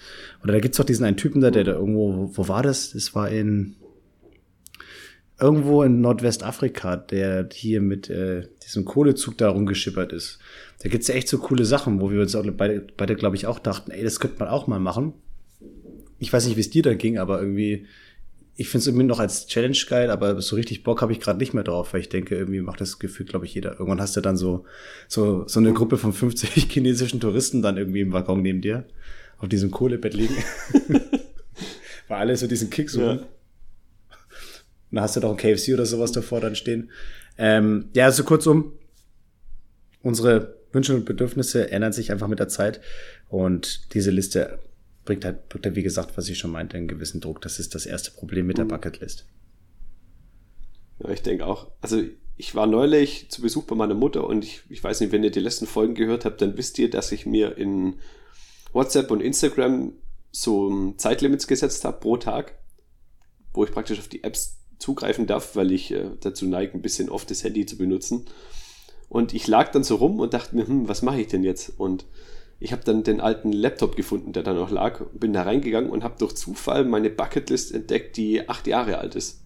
Oder 0.43 0.55
da 0.55 0.61
gibt's 0.61 0.79
doch 0.79 0.85
diesen 0.85 1.05
einen 1.05 1.17
Typen 1.17 1.41
da, 1.41 1.51
der 1.51 1.65
da 1.65 1.73
irgendwo, 1.73 2.31
wo 2.35 2.49
war 2.49 2.63
das? 2.63 2.93
Das 2.93 3.15
war 3.15 3.31
in 3.31 3.77
irgendwo 5.39 5.83
in 5.83 6.01
Nordwestafrika, 6.01 6.97
der 6.97 7.49
hier 7.53 7.81
mit 7.81 8.11
äh, 8.11 8.49
diesem 8.65 8.85
Kohlezug 8.85 9.39
da 9.39 9.49
rumgeschippert 9.49 10.13
ist. 10.13 10.39
Da 10.83 10.89
gibt's 10.89 11.09
ja 11.09 11.15
echt 11.15 11.29
so 11.29 11.39
coole 11.39 11.65
Sachen, 11.65 12.01
wo 12.01 12.11
wir 12.11 12.21
uns 12.21 12.35
auch 12.35 12.45
beide, 12.51 12.87
beide 12.97 13.15
glaube 13.15 13.37
ich, 13.37 13.47
auch 13.47 13.59
dachten, 13.59 13.91
ey, 13.91 14.03
das 14.03 14.21
könnte 14.21 14.39
man 14.41 14.49
auch 14.49 14.67
mal 14.67 14.81
machen. 14.81 15.15
Ich 16.19 16.33
weiß 16.33 16.47
nicht, 16.47 16.57
wie 16.57 16.61
es 16.61 16.71
dir 16.71 16.83
da 16.83 16.95
ging, 16.95 17.19
aber 17.19 17.41
irgendwie 17.41 17.87
ich 18.57 18.69
finde 18.69 18.83
es 18.83 18.87
irgendwie 18.89 19.07
noch 19.07 19.21
als 19.21 19.47
Challenge 19.47 19.77
geil, 19.89 20.11
aber 20.11 20.41
so 20.43 20.57
richtig 20.57 20.83
Bock 20.83 21.01
habe 21.03 21.13
ich 21.13 21.21
gerade 21.21 21.39
nicht 21.39 21.55
mehr 21.55 21.65
drauf, 21.65 21.93
weil 21.93 22.01
ich 22.01 22.09
denke, 22.09 22.35
irgendwie 22.37 22.61
macht 22.61 22.81
das 22.81 22.99
Gefühl, 22.99 23.27
glaube 23.27 23.47
ich, 23.47 23.55
jeder. 23.55 23.73
Irgendwann 23.73 24.01
hast 24.01 24.17
du 24.17 24.21
dann 24.21 24.37
so, 24.37 24.65
so, 25.09 25.47
so 25.47 25.61
eine 25.61 25.73
Gruppe 25.73 25.97
von 25.97 26.13
50 26.13 26.51
chinesischen 26.71 27.21
Touristen 27.21 27.63
dann 27.63 27.77
irgendwie 27.77 28.01
im 28.01 28.13
Waggon 28.13 28.43
neben 28.43 28.61
dir 28.61 28.87
auf 29.39 29.49
diesem 29.49 29.71
Kohlebett 29.71 30.15
liegen. 30.15 30.35
Weil 32.09 32.19
alle 32.19 32.37
so 32.37 32.47
diesen 32.47 32.71
Kick 32.71 32.91
suchen. 32.91 33.21
Ja. 33.21 33.29
Dann 34.91 35.03
hast 35.03 35.17
du 35.17 35.21
doch 35.21 35.31
ein 35.31 35.37
KFC 35.37 35.73
oder 35.73 35.87
sowas 35.87 36.13
davor 36.13 36.41
dann 36.41 36.57
stehen. 36.57 36.91
Ähm, 37.39 37.89
ja, 37.95 38.07
also 38.07 38.25
kurzum, 38.25 38.73
unsere 40.03 40.57
Wünsche 40.73 40.95
und 40.95 41.05
Bedürfnisse 41.05 41.71
ändern 41.71 41.93
sich 41.93 42.13
einfach 42.13 42.29
mit 42.29 42.39
der 42.39 42.49
Zeit 42.49 42.81
und 43.29 43.95
diese 43.95 44.11
Liste 44.11 44.59
bringt 45.05 45.25
halt, 45.25 45.49
bringt 45.49 45.67
halt, 45.67 45.77
wie 45.77 45.83
gesagt, 45.83 46.17
was 46.17 46.29
ich 46.29 46.39
schon 46.39 46.53
meinte, 46.53 46.77
einen 46.77 46.89
gewissen 46.89 47.21
Druck. 47.21 47.41
Das 47.43 47.59
ist 47.59 47.75
das 47.75 47.87
erste 47.87 48.11
Problem 48.11 48.47
mit 48.47 48.59
der 48.59 48.65
mhm. 48.65 48.71
Bucketlist. 48.71 49.27
Ja, 51.03 51.11
ich 51.11 51.23
denke 51.23 51.47
auch. 51.47 51.71
Also 51.81 52.03
ich 52.37 52.55
war 52.55 52.67
neulich 52.67 53.31
zu 53.31 53.43
Besuch 53.43 53.65
bei 53.65 53.77
meiner 53.77 53.95
Mutter 53.95 54.27
und 54.27 54.45
ich, 54.45 54.63
ich 54.69 54.83
weiß 54.83 55.01
nicht, 55.01 55.13
wenn 55.13 55.25
ihr 55.25 55.31
die 55.31 55.41
letzten 55.41 55.67
Folgen 55.67 55.95
gehört 55.95 56.25
habt, 56.25 56.41
dann 56.41 56.57
wisst 56.57 56.79
ihr, 56.79 56.89
dass 56.89 57.13
ich 57.13 57.27
mir 57.27 57.57
in 57.59 57.99
WhatsApp 58.73 59.11
und 59.11 59.21
Instagram 59.21 59.93
so 60.31 60.93
Zeitlimits 60.97 61.47
gesetzt 61.47 61.85
habe 61.85 62.01
pro 62.01 62.17
Tag, 62.17 62.59
wo 63.53 63.65
ich 63.65 63.73
praktisch 63.73 63.99
auf 63.99 64.09
die 64.09 64.25
Apps 64.25 64.59
zugreifen 64.79 65.27
darf, 65.27 65.57
weil 65.57 65.73
ich 65.73 65.91
äh, 65.91 66.11
dazu 66.21 66.47
neige, 66.47 66.75
ein 66.75 66.83
bisschen 66.83 67.11
oft 67.11 67.31
das 67.31 67.45
Handy 67.45 67.67
zu 67.67 67.77
benutzen. 67.77 68.27
Und 69.09 69.35
ich 69.35 69.47
lag 69.47 69.73
dann 69.73 69.85
so 69.85 69.97
rum 69.97 70.21
und 70.21 70.33
dachte 70.35 70.55
mir, 70.57 70.67
hm, 70.67 70.89
was 70.89 71.03
mache 71.03 71.21
ich 71.21 71.27
denn 71.27 71.43
jetzt? 71.43 71.79
Und 71.79 72.07
ich 72.61 72.73
habe 72.73 72.85
dann 72.85 73.03
den 73.03 73.23
alten 73.23 73.53
Laptop 73.53 73.97
gefunden, 73.97 74.35
der 74.35 74.43
da 74.43 74.53
noch 74.53 74.71
lag, 74.71 75.01
bin 75.15 75.33
da 75.33 75.43
reingegangen 75.43 75.91
und 75.91 76.05
habe 76.05 76.19
durch 76.19 76.35
Zufall 76.35 76.85
meine 76.85 77.09
Bucketlist 77.09 77.73
entdeckt, 77.73 78.19
die 78.19 78.49
acht 78.49 78.67
Jahre 78.67 78.99
alt 78.99 79.15
ist. 79.15 79.41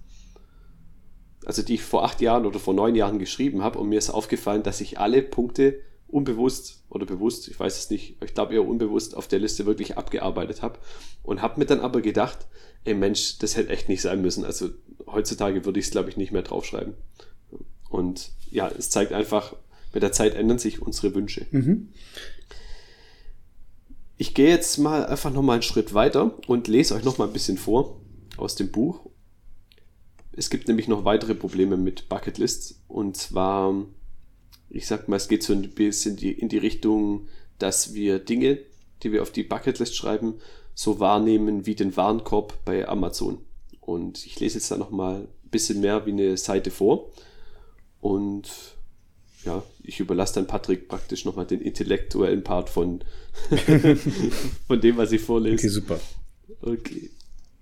Also 1.47 1.63
die 1.63 1.75
ich 1.75 1.83
vor 1.83 2.05
acht 2.05 2.21
Jahren 2.21 2.45
oder 2.45 2.59
vor 2.59 2.75
neun 2.75 2.97
Jahren 2.97 3.21
geschrieben 3.21 3.63
habe 3.63 3.79
und 3.79 3.89
mir 3.89 3.99
ist 3.99 4.11
aufgefallen, 4.11 4.65
dass 4.65 4.81
ich 4.81 4.99
alle 4.99 5.23
Punkte 5.23 5.81
unbewusst 6.09 6.83
oder 6.89 7.07
bewusst, 7.07 7.47
ich 7.49 7.59
weiß 7.59 7.79
es 7.79 7.91
nicht, 7.91 8.17
ich 8.23 8.35
glaube 8.35 8.55
eher 8.55 8.67
unbewusst 8.67 9.17
auf 9.17 9.29
der 9.29 9.39
Liste 9.39 9.65
wirklich 9.65 9.97
abgearbeitet 9.97 10.63
habe 10.63 10.81
und 11.23 11.41
habe 11.41 11.61
mir 11.61 11.67
dann 11.67 11.81
aber 11.81 12.01
gedacht, 12.01 12.47
ey 12.85 12.95
Mensch, 12.95 13.39
das 13.39 13.57
hätte 13.57 13.71
echt 13.71 13.89
nicht 13.89 14.03
sein 14.03 14.23
müssen. 14.23 14.45
Also 14.45 14.71
heutzutage 15.07 15.65
würde 15.65 15.79
ich 15.79 15.87
es 15.87 15.93
glaube 15.93 16.11
ich 16.11 16.17
nicht 16.17 16.33
mehr 16.33 16.43
draufschreiben. 16.43 16.95
Und 17.91 18.33
ja, 18.51 18.69
es 18.77 18.91
zeigt 18.91 19.13
einfach, 19.13 19.55
mit 19.93 20.03
der 20.03 20.13
Zeit 20.13 20.35
ändern 20.35 20.59
sich 20.59 20.83
unsere 20.83 21.15
Wünsche. 21.15 21.47
Mhm. 21.53 21.91
Ich 24.17 24.35
gehe 24.35 24.49
jetzt 24.49 24.79
mal 24.79 25.07
einfach 25.07 25.33
noch 25.33 25.43
mal 25.43 25.55
einen 25.55 25.63
Schritt 25.63 25.93
weiter 25.93 26.39
und 26.47 26.69
lese 26.69 26.95
euch 26.95 27.05
noch 27.05 27.19
mal 27.19 27.27
ein 27.27 27.33
bisschen 27.33 27.59
vor 27.59 28.01
aus 28.37 28.55
dem 28.55 28.71
Buch. 28.71 29.01
Es 30.33 30.51
gibt 30.51 30.69
nämlich 30.69 30.89
noch 30.89 31.05
weitere 31.05 31.35
Probleme 31.35 31.77
mit 31.77 32.09
Bucketlists 32.09 32.81
und 32.87 33.17
zwar, 33.17 33.87
ich 34.69 34.87
sag 34.87 35.09
mal, 35.09 35.17
es 35.17 35.29
geht 35.29 35.43
so 35.43 35.53
ein 35.53 35.71
bisschen 35.71 36.17
in 36.19 36.49
die 36.49 36.59
Richtung, 36.59 37.29
dass 37.59 37.95
wir 37.95 38.19
Dinge, 38.19 38.59
die 39.03 39.13
wir 39.13 39.23
auf 39.23 39.31
die 39.31 39.43
Bucketlist 39.43 39.97
schreiben, 39.97 40.35
so 40.75 41.01
wahrnehmen 41.01 41.67
wie 41.67 41.75
den 41.75 41.97
Warenkorb 41.97 42.65
bei 42.65 42.89
Amazon. 42.89 43.39
Und 43.81 44.25
ich 44.27 44.39
lese 44.41 44.59
jetzt 44.59 44.71
da 44.71 44.77
noch 44.77 44.91
mal 44.91 45.23
ein 45.23 45.51
bisschen 45.51 45.81
mehr 45.81 46.07
wie 46.07 46.13
eine 46.13 46.37
Seite 46.37 46.71
vor 46.71 47.11
und 48.01 48.74
ja, 49.45 49.63
ich 49.83 50.01
überlasse 50.01 50.35
dann 50.35 50.47
Patrick 50.47 50.89
praktisch 50.89 51.25
nochmal 51.25 51.47
den 51.47 51.61
intellektuellen 51.61 52.43
Part 52.43 52.71
von, 52.71 53.05
von 54.67 54.81
dem, 54.81 54.97
was 54.97 55.13
ich 55.13 55.21
vorlese. 55.21 55.55
Okay, 55.55 55.69
super. 55.69 56.01
Okay. 56.61 57.11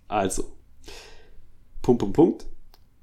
Also. 0.09 0.45
Punkt, 1.83 2.01
Punkt, 2.01 2.15
Punkt. 2.15 2.47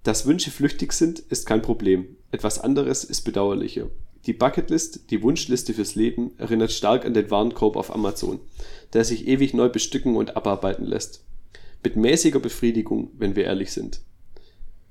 Dass 0.04 0.26
Wünsche 0.26 0.52
flüchtig 0.52 0.94
sind, 0.94 1.20
ist 1.20 1.46
kein 1.46 1.62
Problem. 1.62 2.16
Etwas 2.32 2.60
anderes 2.60 3.04
ist 3.04 3.24
bedauerlicher. 3.24 3.90
Die 4.26 4.34
Bucketlist, 4.34 5.12
die 5.12 5.22
Wunschliste 5.22 5.74
fürs 5.74 5.96
Leben, 5.96 6.32
erinnert 6.38 6.72
stark 6.72 7.06
an 7.06 7.14
den 7.14 7.32
Warenkorb 7.32 7.76
auf 7.76 7.94
Amazon, 7.94 8.40
der 8.94 9.04
sich 9.04 9.28
ewig 9.28 9.54
neu 9.54 9.70
bestücken 9.70 10.16
und 10.16 10.36
abarbeiten 10.36 10.86
lässt. 10.86 11.26
Mit 11.84 11.96
mäßiger 11.96 12.40
Befriedigung, 12.40 13.12
wenn 13.18 13.36
wir 13.36 13.46
ehrlich 13.46 13.72
sind. 13.72 14.02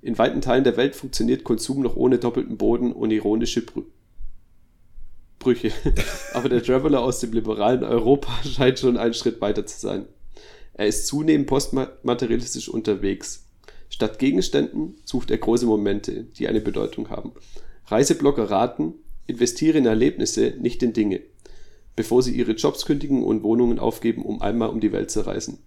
In 0.01 0.17
weiten 0.19 0.41
Teilen 0.41 0.65
der 0.65 0.77
Welt 0.77 0.95
funktioniert 0.95 1.45
Konsum 1.45 1.83
noch 1.83 1.97
ohne 1.97 2.19
doppelten 2.19 2.57
Boden 2.57 2.93
und 2.93 3.11
ironische 3.11 3.65
Brü 3.65 3.83
Brüche. 5.39 5.73
Aber 6.35 6.49
der 6.49 6.63
Traveler 6.63 7.01
aus 7.01 7.21
dem 7.21 7.33
liberalen 7.33 7.85
Europa 7.85 8.33
scheint 8.45 8.79
schon 8.79 8.97
einen 8.97 9.15
Schritt 9.15 9.41
weiter 9.41 9.67
zu 9.67 9.79
sein. 9.79 10.07
Er 10.75 10.87
ist 10.87 11.07
zunehmend 11.07 11.47
postmaterialistisch 11.47 12.69
unterwegs. 12.69 13.47
Statt 13.89 14.19
Gegenständen 14.19 14.97
sucht 15.05 15.31
er 15.31 15.39
große 15.39 15.67
Momente, 15.67 16.25
die 16.25 16.49
eine 16.49 16.61
Bedeutung 16.61 17.11
haben. 17.11 17.33
Reiseblogger 17.87 18.51
raten, 18.51 18.95
investiere 19.27 19.79
in 19.79 19.87
Erlebnisse, 19.87 20.55
nicht 20.61 20.83
in 20.83 20.93
Dinge, 20.93 21.21
bevor 21.97 22.23
sie 22.23 22.37
ihre 22.37 22.53
Jobs 22.53 22.85
kündigen 22.85 23.25
und 23.25 23.43
Wohnungen 23.43 23.79
aufgeben, 23.79 24.23
um 24.23 24.43
einmal 24.43 24.69
um 24.69 24.81
die 24.81 24.93
Welt 24.93 25.11
zu 25.11 25.27
reisen. 25.27 25.59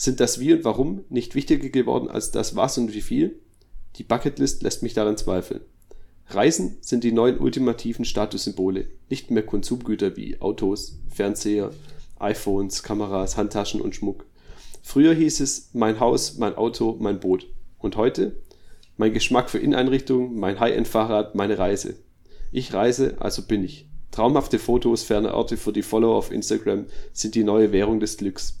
Sind 0.00 0.20
das 0.20 0.38
Wie 0.38 0.52
und 0.52 0.64
Warum 0.64 1.04
nicht 1.08 1.34
wichtiger 1.34 1.70
geworden 1.70 2.08
als 2.08 2.30
das 2.30 2.54
Was 2.54 2.78
und 2.78 2.94
wie 2.94 3.00
viel? 3.00 3.40
Die 3.96 4.04
Bucketlist 4.04 4.62
lässt 4.62 4.84
mich 4.84 4.94
daran 4.94 5.16
zweifeln. 5.16 5.60
Reisen 6.28 6.76
sind 6.82 7.02
die 7.02 7.10
neuen 7.10 7.40
ultimativen 7.40 8.04
Statussymbole, 8.04 8.86
nicht 9.10 9.32
mehr 9.32 9.44
Konsumgüter 9.44 10.16
wie 10.16 10.40
Autos, 10.40 11.00
Fernseher, 11.08 11.72
iPhones, 12.20 12.84
Kameras, 12.84 13.36
Handtaschen 13.36 13.80
und 13.80 13.96
Schmuck. 13.96 14.24
Früher 14.82 15.14
hieß 15.14 15.40
es 15.40 15.70
mein 15.72 15.98
Haus, 15.98 16.38
mein 16.38 16.54
Auto, 16.54 16.96
mein 17.00 17.18
Boot. 17.18 17.48
Und 17.78 17.96
heute? 17.96 18.40
Mein 18.98 19.12
Geschmack 19.12 19.50
für 19.50 19.58
Inneneinrichtungen, 19.58 20.38
mein 20.38 20.60
High-End-Fahrrad, 20.60 21.34
meine 21.34 21.58
Reise. 21.58 21.96
Ich 22.52 22.72
reise, 22.72 23.16
also 23.18 23.42
bin 23.42 23.64
ich. 23.64 23.88
Traumhafte 24.12 24.60
Fotos 24.60 25.02
ferne 25.02 25.34
Orte 25.34 25.56
für 25.56 25.72
die 25.72 25.82
Follower 25.82 26.14
auf 26.14 26.30
Instagram 26.30 26.86
sind 27.12 27.34
die 27.34 27.42
neue 27.42 27.72
Währung 27.72 27.98
des 27.98 28.16
Glücks. 28.16 28.60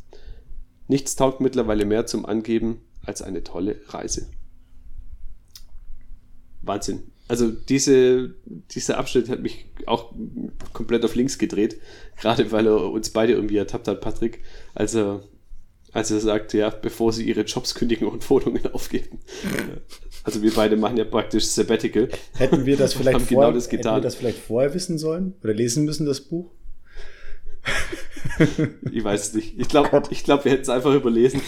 Nichts 0.88 1.16
taugt 1.16 1.40
mittlerweile 1.40 1.84
mehr 1.84 2.06
zum 2.06 2.26
Angeben 2.26 2.80
als 3.04 3.22
eine 3.22 3.44
tolle 3.44 3.80
Reise. 3.88 4.28
Wahnsinn. 6.62 7.12
Also 7.28 7.50
diese, 7.50 8.34
dieser 8.70 8.96
Abschnitt 8.96 9.28
hat 9.28 9.40
mich 9.40 9.66
auch 9.86 10.14
komplett 10.72 11.04
auf 11.04 11.14
links 11.14 11.36
gedreht, 11.36 11.78
gerade 12.16 12.50
weil 12.52 12.66
er 12.66 12.90
uns 12.90 13.10
beide 13.10 13.34
irgendwie 13.34 13.58
ertappt 13.58 13.86
hat, 13.86 14.00
Patrick, 14.00 14.40
als 14.74 14.94
er, 14.94 15.22
als 15.92 16.10
er 16.10 16.20
sagt, 16.20 16.54
ja, 16.54 16.70
bevor 16.70 17.12
sie 17.12 17.28
ihre 17.28 17.42
Jobs 17.42 17.74
kündigen 17.74 18.08
und 18.08 18.28
Wohnungen 18.30 18.66
aufgeben. 18.72 19.20
Also 20.24 20.42
wir 20.42 20.52
beide 20.52 20.76
machen 20.76 20.98
ja 20.98 21.04
praktisch 21.04 21.46
Sabbatical. 21.46 22.08
Hätten 22.34 22.66
wir 22.66 22.76
das 22.76 22.92
vielleicht, 22.92 23.28
genau 23.28 23.50
das 23.50 23.70
getan. 23.70 23.94
Hätten 23.94 24.02
wir 24.02 24.08
das 24.08 24.14
vielleicht 24.16 24.38
vorher 24.38 24.74
wissen 24.74 24.98
sollen 24.98 25.34
oder 25.42 25.54
lesen 25.54 25.86
müssen, 25.86 26.04
das 26.04 26.20
Buch? 26.20 26.50
ich 28.92 29.04
weiß 29.04 29.28
es 29.28 29.34
nicht. 29.34 29.58
Ich 29.58 29.68
glaube, 29.68 30.02
ich 30.10 30.24
glaub, 30.24 30.44
wir 30.44 30.52
hätten 30.52 30.62
es 30.62 30.68
einfach 30.68 30.94
überlesen. 30.94 31.40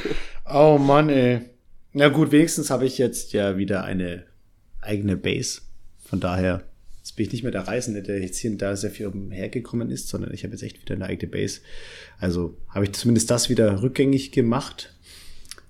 oh 0.52 0.78
Mann, 0.78 1.08
ey. 1.08 1.40
Na 1.92 2.08
gut, 2.08 2.32
wenigstens 2.32 2.70
habe 2.70 2.86
ich 2.86 2.98
jetzt 2.98 3.32
ja 3.32 3.56
wieder 3.56 3.84
eine 3.84 4.24
eigene 4.80 5.16
Base. 5.16 5.62
Von 5.98 6.20
daher 6.20 6.64
jetzt 7.08 7.16
bin 7.16 7.26
ich 7.26 7.32
nicht 7.32 7.42
mehr 7.42 7.52
der 7.52 7.66
Reisende, 7.66 8.02
der 8.02 8.20
jetzt 8.20 8.38
hier 8.38 8.50
und 8.50 8.58
da 8.60 8.76
sehr 8.76 8.90
viel 8.90 9.06
umhergekommen 9.06 9.90
ist, 9.90 10.08
sondern 10.08 10.32
ich 10.34 10.44
habe 10.44 10.52
jetzt 10.52 10.62
echt 10.62 10.80
wieder 10.80 10.94
eine 10.94 11.06
eigene 11.06 11.30
Base. 11.30 11.60
Also 12.18 12.58
habe 12.68 12.84
ich 12.84 12.92
zumindest 12.92 13.30
das 13.30 13.48
wieder 13.48 13.82
rückgängig 13.82 14.30
gemacht. 14.32 14.94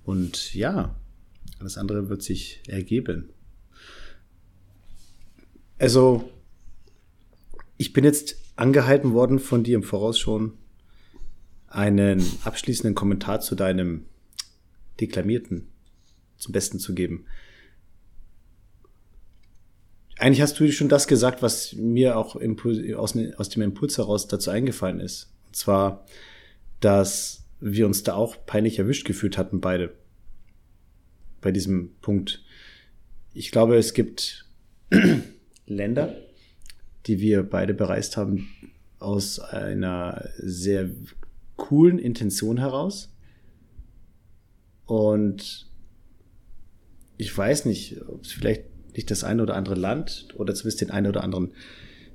Und 0.05 0.55
ja, 0.55 0.97
alles 1.61 1.77
andere 1.77 2.09
wird 2.09 2.23
sich 2.23 2.63
ergeben. 2.67 3.31
Also, 5.79 6.29
ich 7.77 7.93
bin 7.93 8.05
jetzt 8.05 8.37
angehalten 8.59 9.13
worden 9.13 9.39
von 9.39 9.63
dir 9.63 9.77
im 9.77 9.83
Voraus 9.83 10.19
schon, 10.19 10.55
einen 11.69 12.25
abschließenden 12.45 12.95
Kommentar 12.95 13.41
zu 13.41 13.55
deinem 13.55 14.07
Deklamierten 15.01 15.69
zum 16.39 16.53
Besten 16.53 16.79
zu 16.79 16.95
geben. 16.95 17.27
Eigentlich 20.19 20.43
hast 20.43 20.59
du 20.59 20.71
schon 20.73 20.89
das 20.89 21.07
gesagt, 21.07 21.43
was 21.43 21.75
mir 21.75 22.17
auch 22.17 22.35
aus, 22.35 23.13
dem 23.13 23.63
Impuls 23.63 23.99
heraus 23.99 24.27
dazu 24.27 24.51
eingefallen 24.51 24.99
ist. 24.99 25.33
Und 25.47 25.55
zwar, 25.55 26.05
dass 26.81 27.45
wir 27.61 27.87
uns 27.87 28.03
da 28.03 28.15
auch 28.15 28.45
peinlich 28.45 28.79
erwischt 28.81 29.07
gefühlt 29.07 29.39
hatten, 29.39 29.61
beide. 29.61 29.95
Bei 31.41 31.53
diesem 31.53 31.95
Punkt. 32.01 32.43
Ich 33.35 33.53
glaube, 33.53 33.77
es 33.77 33.95
gibt 33.95 34.47
Länder, 35.67 36.17
die 37.09 37.21
wir 37.21 37.43
beide 37.43 37.75
bereist 37.75 38.17
haben, 38.17 38.49
aus 38.99 39.41
einer 39.41 40.29
sehr 40.39 40.91
coolen 41.57 41.99
Intention 41.99 42.59
heraus. 42.59 43.13
Und 44.85 45.71
ich 47.17 47.37
weiß 47.37 47.65
nicht, 47.65 48.01
ob 48.09 48.25
es 48.25 48.33
vielleicht 48.33 48.65
nicht 48.95 49.11
das 49.11 49.25
eine 49.25 49.43
oder 49.43 49.55
andere 49.57 49.75
Land 49.75 50.29
oder 50.37 50.55
zumindest 50.55 50.81
den 50.81 50.91
einen 50.91 51.07
oder 51.07 51.25
anderen 51.25 51.53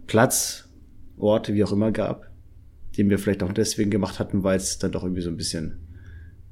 Platz, 0.08 0.70
Orte, 1.18 1.54
wie 1.54 1.64
auch 1.64 1.72
immer 1.72 1.92
gab, 1.92 2.32
den 2.98 3.10
wir 3.10 3.20
vielleicht 3.20 3.44
auch 3.44 3.54
deswegen 3.54 3.92
gemacht 3.92 4.20
hatten, 4.20 4.44
weil 4.44 4.58
es 4.58 4.80
dann 4.80 4.92
doch 4.92 5.04
irgendwie 5.04 5.22
so 5.22 5.30
ein 5.30 5.38
bisschen 5.38 5.80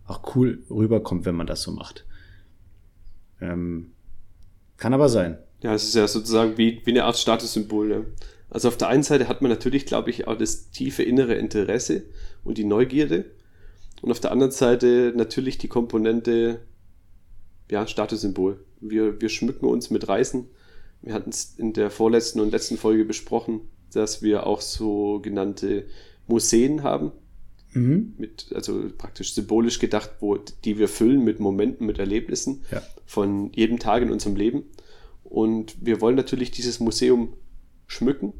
auch 0.05 0.35
cool 0.35 0.63
rüberkommt, 0.69 1.25
wenn 1.25 1.35
man 1.35 1.47
das 1.47 1.61
so 1.63 1.71
macht. 1.71 2.05
Ähm, 3.39 3.91
kann 4.77 4.93
aber 4.93 5.09
sein. 5.09 5.37
Ja, 5.61 5.73
es 5.73 5.83
ist 5.83 5.95
ja 5.95 6.07
sozusagen 6.07 6.57
wie, 6.57 6.81
wie 6.85 6.91
eine 6.91 7.05
Art 7.05 7.17
Statussymbol. 7.17 7.91
Ja. 7.91 8.03
Also 8.49 8.67
auf 8.67 8.77
der 8.77 8.89
einen 8.89 9.03
Seite 9.03 9.27
hat 9.27 9.41
man 9.41 9.49
natürlich, 9.49 9.85
glaube 9.85 10.09
ich, 10.09 10.27
auch 10.27 10.37
das 10.37 10.71
tiefe 10.71 11.03
innere 11.03 11.35
Interesse 11.35 12.03
und 12.43 12.57
die 12.57 12.63
Neugierde. 12.63 13.25
Und 14.01 14.11
auf 14.11 14.19
der 14.19 14.31
anderen 14.31 14.51
Seite 14.51 15.13
natürlich 15.15 15.57
die 15.57 15.67
Komponente, 15.67 16.61
ja, 17.69 17.87
Statussymbol. 17.87 18.63
Wir, 18.81 19.21
wir 19.21 19.29
schmücken 19.29 19.67
uns 19.67 19.89
mit 19.89 20.07
Reisen. 20.07 20.47
Wir 21.01 21.13
hatten 21.13 21.29
es 21.29 21.55
in 21.57 21.73
der 21.73 21.89
vorletzten 21.91 22.41
und 22.41 22.51
letzten 22.51 22.77
Folge 22.77 23.05
besprochen, 23.05 23.61
dass 23.93 24.21
wir 24.21 24.45
auch 24.47 24.61
sogenannte 24.61 25.85
Museen 26.27 26.83
haben. 26.83 27.11
Mhm. 27.73 28.15
Mit, 28.17 28.47
also 28.53 28.83
praktisch 28.97 29.33
symbolisch 29.33 29.79
gedacht, 29.79 30.11
wo, 30.19 30.37
die 30.37 30.77
wir 30.77 30.89
füllen 30.89 31.23
mit 31.23 31.39
Momenten, 31.39 31.85
mit 31.85 31.99
Erlebnissen 31.99 32.65
ja. 32.71 32.81
von 33.05 33.51
jedem 33.53 33.79
Tag 33.79 34.01
in 34.03 34.11
unserem 34.11 34.35
Leben. 34.35 34.63
Und 35.31 35.77
wir 35.79 36.01
wollen 36.01 36.17
natürlich 36.17 36.51
dieses 36.51 36.81
Museum 36.81 37.33
schmücken. 37.87 38.33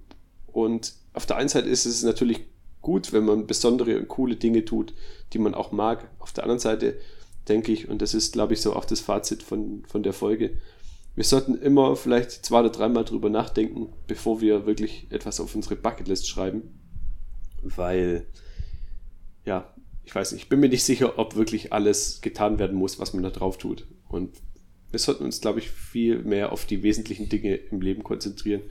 Und 0.47 0.93
auf 1.13 1.25
der 1.25 1.37
einen 1.37 1.47
Seite 1.47 1.69
ist 1.69 1.85
es 1.85 2.03
natürlich 2.03 2.41
gut, 2.81 3.13
wenn 3.13 3.23
man 3.23 3.47
besondere 3.47 3.97
und 3.97 4.09
coole 4.09 4.35
Dinge 4.35 4.65
tut, 4.65 4.93
die 5.31 5.39
man 5.39 5.55
auch 5.55 5.71
mag. 5.71 6.11
Auf 6.19 6.33
der 6.33 6.43
anderen 6.43 6.59
Seite 6.59 6.99
denke 7.47 7.71
ich, 7.71 7.87
und 7.87 8.01
das 8.01 8.13
ist, 8.13 8.33
glaube 8.33 8.53
ich, 8.55 8.61
so 8.61 8.75
auch 8.75 8.83
das 8.83 8.99
Fazit 8.99 9.41
von, 9.41 9.85
von 9.87 10.03
der 10.03 10.11
Folge, 10.11 10.57
wir 11.15 11.23
sollten 11.23 11.55
immer 11.55 11.95
vielleicht 11.95 12.31
zwei 12.31 12.59
oder 12.59 12.69
dreimal 12.71 13.05
drüber 13.05 13.29
nachdenken, 13.29 13.93
bevor 14.07 14.41
wir 14.41 14.65
wirklich 14.65 15.07
etwas 15.11 15.39
auf 15.39 15.55
unsere 15.55 15.77
Bucketlist 15.77 16.27
schreiben. 16.27 16.77
Weil, 17.61 18.25
ja, 19.45 19.73
ich 20.03 20.13
weiß 20.13 20.33
nicht, 20.33 20.43
ich 20.43 20.49
bin 20.49 20.59
mir 20.59 20.67
nicht 20.67 20.83
sicher, 20.83 21.17
ob 21.17 21.37
wirklich 21.37 21.71
alles 21.71 22.19
getan 22.19 22.59
werden 22.59 22.77
muss, 22.77 22.99
was 22.99 23.13
man 23.13 23.23
da 23.23 23.29
drauf 23.29 23.57
tut. 23.57 23.87
Und 24.09 24.35
wir 24.91 24.99
sollten 24.99 25.23
uns, 25.23 25.41
glaube 25.41 25.59
ich, 25.59 25.69
viel 25.69 26.19
mehr 26.19 26.51
auf 26.51 26.65
die 26.65 26.83
wesentlichen 26.83 27.29
Dinge 27.29 27.55
im 27.55 27.81
Leben 27.81 28.03
konzentrieren, 28.03 28.61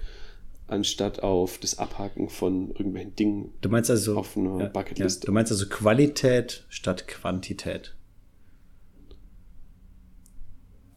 anstatt 0.66 1.22
auf 1.22 1.58
das 1.58 1.78
Abhaken 1.78 2.28
von 2.28 2.70
irgendwelchen 2.70 3.16
Dingen 3.16 3.52
du 3.60 3.68
meinst 3.68 3.90
also, 3.90 4.16
auf 4.16 4.36
einer 4.36 4.60
ja, 4.60 4.68
Bucketlist. 4.68 5.24
Ja, 5.24 5.26
du 5.26 5.32
meinst 5.32 5.50
also 5.50 5.66
Qualität 5.68 6.64
statt 6.68 7.08
Quantität. 7.08 7.96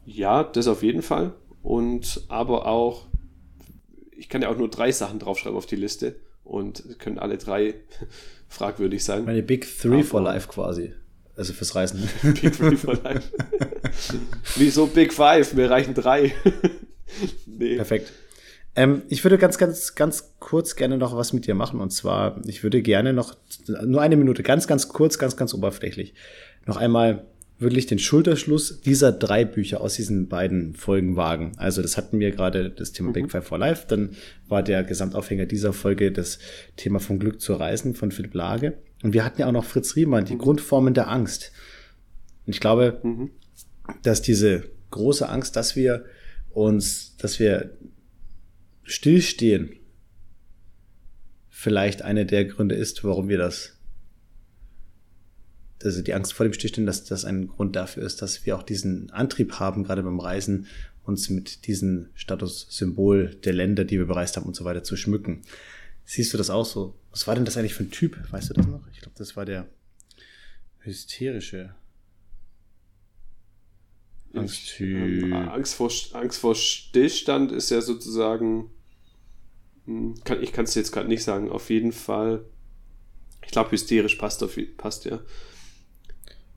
Ja, 0.06 0.44
das 0.44 0.68
auf 0.68 0.84
jeden 0.84 1.02
Fall. 1.02 1.34
Und 1.62 2.26
aber 2.28 2.68
auch, 2.68 3.08
ich 4.12 4.28
kann 4.28 4.42
ja 4.42 4.50
auch 4.50 4.58
nur 4.58 4.70
drei 4.70 4.92
Sachen 4.92 5.20
draufschreiben 5.20 5.58
auf 5.58 5.66
die 5.66 5.78
Liste 5.78 6.18
und 6.44 7.00
können 7.00 7.18
alle 7.18 7.38
drei 7.38 7.76
fragwürdig 8.50 9.04
sein. 9.04 9.26
Meine 9.26 9.44
Big 9.44 9.66
Three 9.80 9.96
aber, 9.96 10.04
for 10.04 10.22
Life 10.22 10.50
quasi. 10.50 10.94
Also 11.36 11.54
fürs 11.54 11.76
Reisen. 11.76 12.08
Big 12.22 12.56
Three 12.56 12.76
for 12.76 12.96
Life. 13.04 13.30
Wieso 14.56 14.88
Big 14.88 15.14
Five? 15.14 15.54
Mir 15.54 15.70
reichen 15.70 15.94
drei. 15.94 16.34
nee. 17.46 17.76
Perfekt. 17.76 18.12
Ähm, 18.76 19.04
ich 19.10 19.24
würde 19.24 19.38
ganz, 19.38 19.58
ganz, 19.58 19.96
ganz 19.96 20.34
kurz 20.40 20.76
gerne 20.76 20.98
noch 20.98 21.16
was 21.16 21.34
mit 21.34 21.48
dir 21.48 21.56
machen. 21.56 21.80
Und 21.80 21.92
zwar, 21.92 22.42
ich 22.46 22.64
würde 22.64 22.82
gerne 22.82 23.14
noch, 23.14 23.36
nur 23.68 24.02
eine 24.02 24.16
Minute, 24.16 24.44
ganz, 24.44 24.68
ganz 24.68 24.90
kurz, 24.90 25.18
ganz, 25.18 25.38
ganz 25.38 25.54
oberflächlich, 25.54 26.14
noch 26.66 26.78
einmal 26.78 27.26
wirklich 27.60 27.86
den 27.86 28.00
Schulterschluss 28.00 28.82
dieser 28.82 29.12
drei 29.12 29.46
Bücher 29.46 29.82
aus 29.82 29.96
diesen 29.96 30.28
beiden 30.28 30.76
Folgen 30.76 31.16
wagen. 31.16 31.54
Also 31.58 31.82
das 31.82 31.98
hatten 31.98 32.20
wir 32.20 32.32
gerade 32.32 32.70
das 32.70 32.92
Thema 32.92 33.10
mhm. 33.10 33.14
Big 33.14 33.32
Five 33.32 33.46
for 33.46 33.58
Life, 33.58 33.86
dann 33.88 34.16
war 34.48 34.64
der 34.64 34.84
Gesamtaufhänger 34.84 35.46
dieser 35.46 35.72
Folge 35.72 36.12
das 36.12 36.40
Thema 36.76 37.00
von 37.00 37.20
Glück 37.20 37.40
zu 37.42 37.54
reisen 37.54 37.96
von 37.96 38.12
Philipp 38.12 38.34
Lage. 38.34 38.74
Und 39.04 39.14
wir 39.14 39.24
hatten 39.24 39.42
ja 39.42 39.48
auch 39.48 39.52
noch 39.52 39.66
Fritz 39.66 39.96
Riemann, 39.96 40.26
die 40.26 40.34
mhm. 40.34 40.40
Grundformen 40.40 40.94
der 40.94 41.10
Angst. 41.10 41.52
Und 42.48 42.54
ich 42.54 42.60
glaube, 42.60 43.00
mhm. 43.04 43.30
dass 44.02 44.22
diese 44.22 44.64
große 44.90 45.28
Angst, 45.28 45.56
dass 45.56 45.76
wir 45.76 46.06
uns, 46.50 47.16
dass 47.18 47.40
wir 47.40 47.78
stillstehen, 48.84 49.76
vielleicht 51.50 52.02
eine 52.02 52.26
der 52.26 52.46
Gründe 52.46 52.76
ist, 52.76 53.04
warum 53.04 53.28
wir 53.28 53.38
das, 53.38 53.78
also 55.84 56.02
die 56.02 56.14
Angst 56.14 56.34
vor 56.34 56.46
dem 56.46 56.54
Stillstehen, 56.54 56.86
dass 56.86 57.04
das 57.04 57.26
ein 57.26 57.48
Grund 57.48 57.76
dafür 57.76 58.04
ist, 58.04 58.22
dass 58.22 58.46
wir 58.46 58.56
auch 58.56 58.64
diesen 58.64 59.10
Antrieb 59.12 59.60
haben, 59.60 59.84
gerade 59.84 60.04
beim 60.04 60.20
Reisen, 60.20 60.68
uns 61.04 61.30
mit 61.30 61.68
diesem 61.68 62.08
Statussymbol 62.14 63.36
der 63.44 63.54
Länder, 63.54 63.84
die 63.84 64.00
wir 64.00 64.08
bereist 64.08 64.38
haben 64.38 64.46
und 64.46 64.56
so 64.56 64.64
weiter 64.64 64.84
zu 64.84 64.96
schmücken. 64.96 65.42
Siehst 66.06 66.34
du 66.34 66.38
das 66.38 66.50
auch 66.50 66.66
so? 66.66 66.96
Was 67.12 67.28
war 67.28 67.36
denn 67.36 67.46
das 67.46 67.58
eigentlich 67.58 67.74
für 67.74 67.84
ein 67.84 67.92
Typ? 67.92 68.18
Weißt 68.32 68.50
du 68.50 68.54
das 68.54 68.68
noch? 68.68 68.88
Ich 68.92 69.00
glaube, 69.00 69.18
das 69.18 69.36
war 69.36 69.46
der 69.46 69.68
hysterische 70.80 71.76
Angsttyp. 74.34 75.24
Ähm, 75.24 75.34
Angst, 75.34 75.76
vor, 75.76 75.92
Angst 76.14 76.40
vor 76.40 76.56
Stillstand 76.56 77.52
ist 77.52 77.70
ja 77.70 77.82
sozusagen, 77.82 78.72
hm, 79.86 80.16
kann, 80.24 80.42
ich 80.42 80.52
kann 80.52 80.66
es 80.66 80.76
jetzt 80.76 80.92
gerade 80.92 81.08
nicht 81.08 81.24
sagen, 81.24 81.50
auf 81.50 81.70
jeden 81.70 81.92
Fall, 81.92 82.46
ich 83.46 83.52
glaube, 83.52 83.72
hysterisch 83.72 84.16
passt, 84.16 84.44
auf, 84.44 84.58
passt 84.78 85.06
ja. 85.06 85.22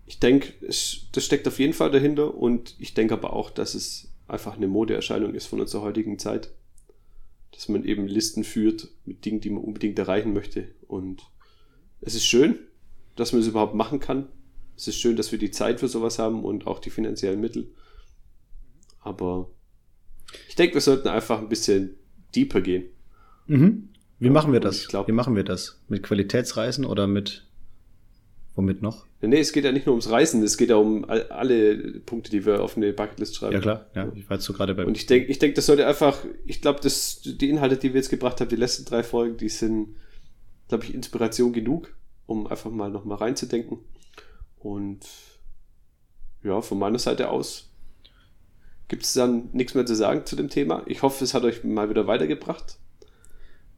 Ich 0.07 0.21
denke, 0.21 0.55
das 0.67 1.25
steckt 1.25 1.49
auf 1.49 1.59
jeden 1.59 1.73
Fall 1.73 1.91
dahinter 1.91 2.35
und 2.35 2.77
ich 2.79 2.95
denke 2.95 3.15
aber 3.15 3.33
auch, 3.33 3.51
dass 3.51 3.75
es 3.75 4.09
einfach 4.29 4.57
eine 4.57 4.69
Modeerscheinung 4.69 5.35
ist 5.35 5.47
von 5.47 5.61
unserer 5.61 5.83
heutigen 5.83 6.19
Zeit 6.19 6.51
dass 7.57 7.69
man 7.69 7.85
eben 7.85 8.07
Listen 8.07 8.45
führt 8.45 8.89
mit 9.07 9.25
Dingen, 9.25 9.41
die 9.41 9.49
man 9.51 9.65
unbedingt 9.65 9.99
erreichen 9.99 10.33
möchte. 10.35 10.69
Und 10.87 11.23
es 12.03 12.15
ist 12.15 12.27
schön, 12.27 12.59
dass 13.17 13.33
man 13.33 13.41
es 13.41 13.49
überhaupt 13.49 13.75
machen 13.75 13.99
kann. 13.99 14.29
Es 14.77 14.87
ist 14.89 14.97
schön, 15.01 15.17
dass 15.17 15.33
wir 15.33 15.39
die 15.39 15.51
Zeit 15.51 15.81
für 15.81 15.89
sowas 15.89 16.19
haben 16.19 16.45
und 16.45 16.67
auch 16.67 16.79
die 16.81 16.91
finanziellen 16.91 17.41
Mittel. 17.41 17.73
Aber 19.01 19.51
ich 20.49 20.55
denke, 20.55 20.75
wir 20.75 20.81
sollten 20.83 21.09
einfach 21.09 21.39
ein 21.39 21.49
bisschen 21.49 21.95
deeper 22.35 22.61
gehen. 22.61 22.85
Mhm. 23.47 23.89
Wie 24.19 24.31
machen 24.31 24.53
wir 24.53 24.61
das? 24.61 24.83
ich 24.83 24.89
glaub- 24.89 25.09
Wie 25.09 25.13
machen 25.13 25.35
wir 25.35 25.45
das? 25.45 25.81
Mit 25.89 26.03
Qualitätsreisen 26.03 26.85
oder 26.85 27.07
mit 27.07 27.47
womit 28.55 28.83
noch? 28.83 29.07
Nee, 29.23 29.41
es 29.41 29.53
geht 29.53 29.65
ja 29.65 29.73
nicht 29.73 29.87
nur 29.87 29.95
ums 29.95 30.11
Reisen, 30.11 30.43
es 30.43 30.59
geht 30.59 30.69
ja 30.69 30.77
um 30.77 31.05
all, 31.07 31.23
alle 31.31 32.01
Punkte, 32.01 32.31
die 32.31 32.45
wir 32.45 32.63
auf 32.63 32.77
eine 32.77 32.93
Bucketlist 32.93 33.35
schreiben. 33.35 33.55
Ja 33.55 33.61
klar, 33.61 33.87
ja. 33.95 34.13
Ich 34.15 34.29
war 34.29 34.37
jetzt 34.37 34.45
so 34.45 34.53
gerade 34.53 34.75
bei. 34.75 34.85
Und 34.85 34.97
ich 34.97 35.07
denke, 35.07 35.31
ich 35.31 35.39
denke, 35.39 35.55
das 35.55 35.67
sollte 35.67 35.87
einfach, 35.87 36.19
ich 36.45 36.61
glaube, 36.61 36.81
die 36.83 37.49
Inhalte, 37.49 37.77
die 37.79 37.95
wir 37.95 38.01
jetzt 38.01 38.11
gebracht 38.11 38.41
haben, 38.41 38.49
die 38.49 38.57
letzten 38.57 38.85
drei 38.85 39.03
Folgen, 39.03 39.39
die 39.39 39.49
sind, 39.49 39.97
glaube 40.69 40.85
ich, 40.85 40.95
Inspiration 40.95 41.53
genug, 41.53 41.95
um 42.27 42.47
einfach 42.47 42.71
mal 42.71 42.91
nochmal 42.91 43.19
reinzudenken. 43.19 43.79
Und 44.59 45.01
ja, 46.43 46.61
von 46.61 46.79
meiner 46.79 46.99
Seite 46.99 47.31
aus 47.31 47.71
gibt 48.89 49.03
es 49.03 49.15
dann 49.15 49.49
nichts 49.53 49.75
mehr 49.75 49.87
zu 49.87 49.97
sagen 49.97 50.27
zu 50.27 50.37
dem 50.37 50.51
Thema. 50.51 50.83
Ich 50.87 51.03
hoffe, 51.03 51.25
es 51.25 51.35
hat 51.35 51.45
euch 51.45 51.65
mal 51.65 51.89
wieder 51.89 52.07
weitergebracht. 52.07 52.79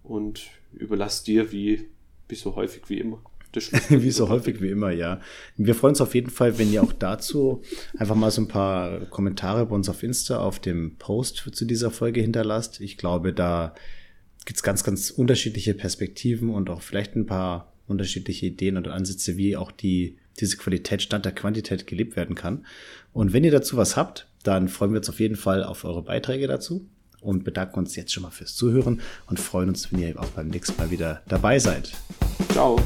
Und 0.03 0.46
überlasst 0.72 1.27
dir, 1.27 1.53
wie, 1.53 1.88
wie 2.29 2.35
so 2.35 2.57
häufig 2.57 2.88
wie 2.88 2.98
immer. 2.98 3.22
wie 3.88 4.11
so 4.11 4.28
häufig 4.28 4.61
wie 4.61 4.68
immer, 4.68 4.90
ja. 4.90 5.20
Wir 5.56 5.74
freuen 5.74 5.92
uns 5.92 6.00
auf 6.00 6.14
jeden 6.14 6.30
Fall, 6.30 6.58
wenn 6.58 6.72
ihr 6.72 6.82
auch 6.82 6.92
dazu 6.92 7.62
einfach 7.96 8.14
mal 8.14 8.30
so 8.30 8.42
ein 8.42 8.48
paar 8.48 9.06
Kommentare 9.06 9.66
bei 9.66 9.74
uns 9.74 9.88
auf 9.88 10.02
Insta 10.02 10.38
auf 10.38 10.58
dem 10.58 10.96
Post 10.96 11.48
zu 11.52 11.64
dieser 11.64 11.90
Folge 11.90 12.20
hinterlasst. 12.20 12.80
Ich 12.80 12.98
glaube, 12.98 13.32
da 13.32 13.74
gibt's 14.44 14.62
ganz, 14.62 14.84
ganz 14.84 15.11
unterschiedliche 15.11 15.74
Perspektiven 15.74 16.50
und 16.50 16.70
auch 16.70 16.82
vielleicht 16.82 17.16
ein 17.16 17.26
paar 17.26 17.72
unterschiedliche 17.87 18.46
Ideen 18.46 18.76
und 18.76 18.88
Ansätze, 18.88 19.37
wie 19.37 19.56
auch 19.56 19.72
die, 19.72 20.18
diese 20.40 20.56
Qualität 20.56 21.02
statt 21.02 21.24
der 21.24 21.32
Quantität 21.32 21.87
gelebt 21.87 22.16
werden 22.16 22.34
kann. 22.34 22.66
Und 23.12 23.32
wenn 23.32 23.44
ihr 23.44 23.50
dazu 23.50 23.76
was 23.76 23.96
habt, 23.96 24.28
dann 24.42 24.68
freuen 24.68 24.92
wir 24.92 24.98
uns 24.98 25.08
auf 25.08 25.20
jeden 25.20 25.37
Fall 25.37 25.64
auf 25.64 25.84
eure 25.84 26.02
Beiträge 26.02 26.46
dazu 26.46 26.87
und 27.20 27.44
bedanken 27.44 27.80
uns 27.80 27.96
jetzt 27.96 28.12
schon 28.12 28.22
mal 28.22 28.30
fürs 28.30 28.54
Zuhören 28.54 29.00
und 29.26 29.40
freuen 29.40 29.70
uns, 29.70 29.92
wenn 29.92 30.00
ihr 30.00 30.18
auch 30.18 30.28
beim 30.28 30.48
nächsten 30.48 30.76
Mal 30.76 30.90
wieder 30.90 31.22
dabei 31.26 31.58
seid. 31.58 31.92
Ciao. 32.52 32.76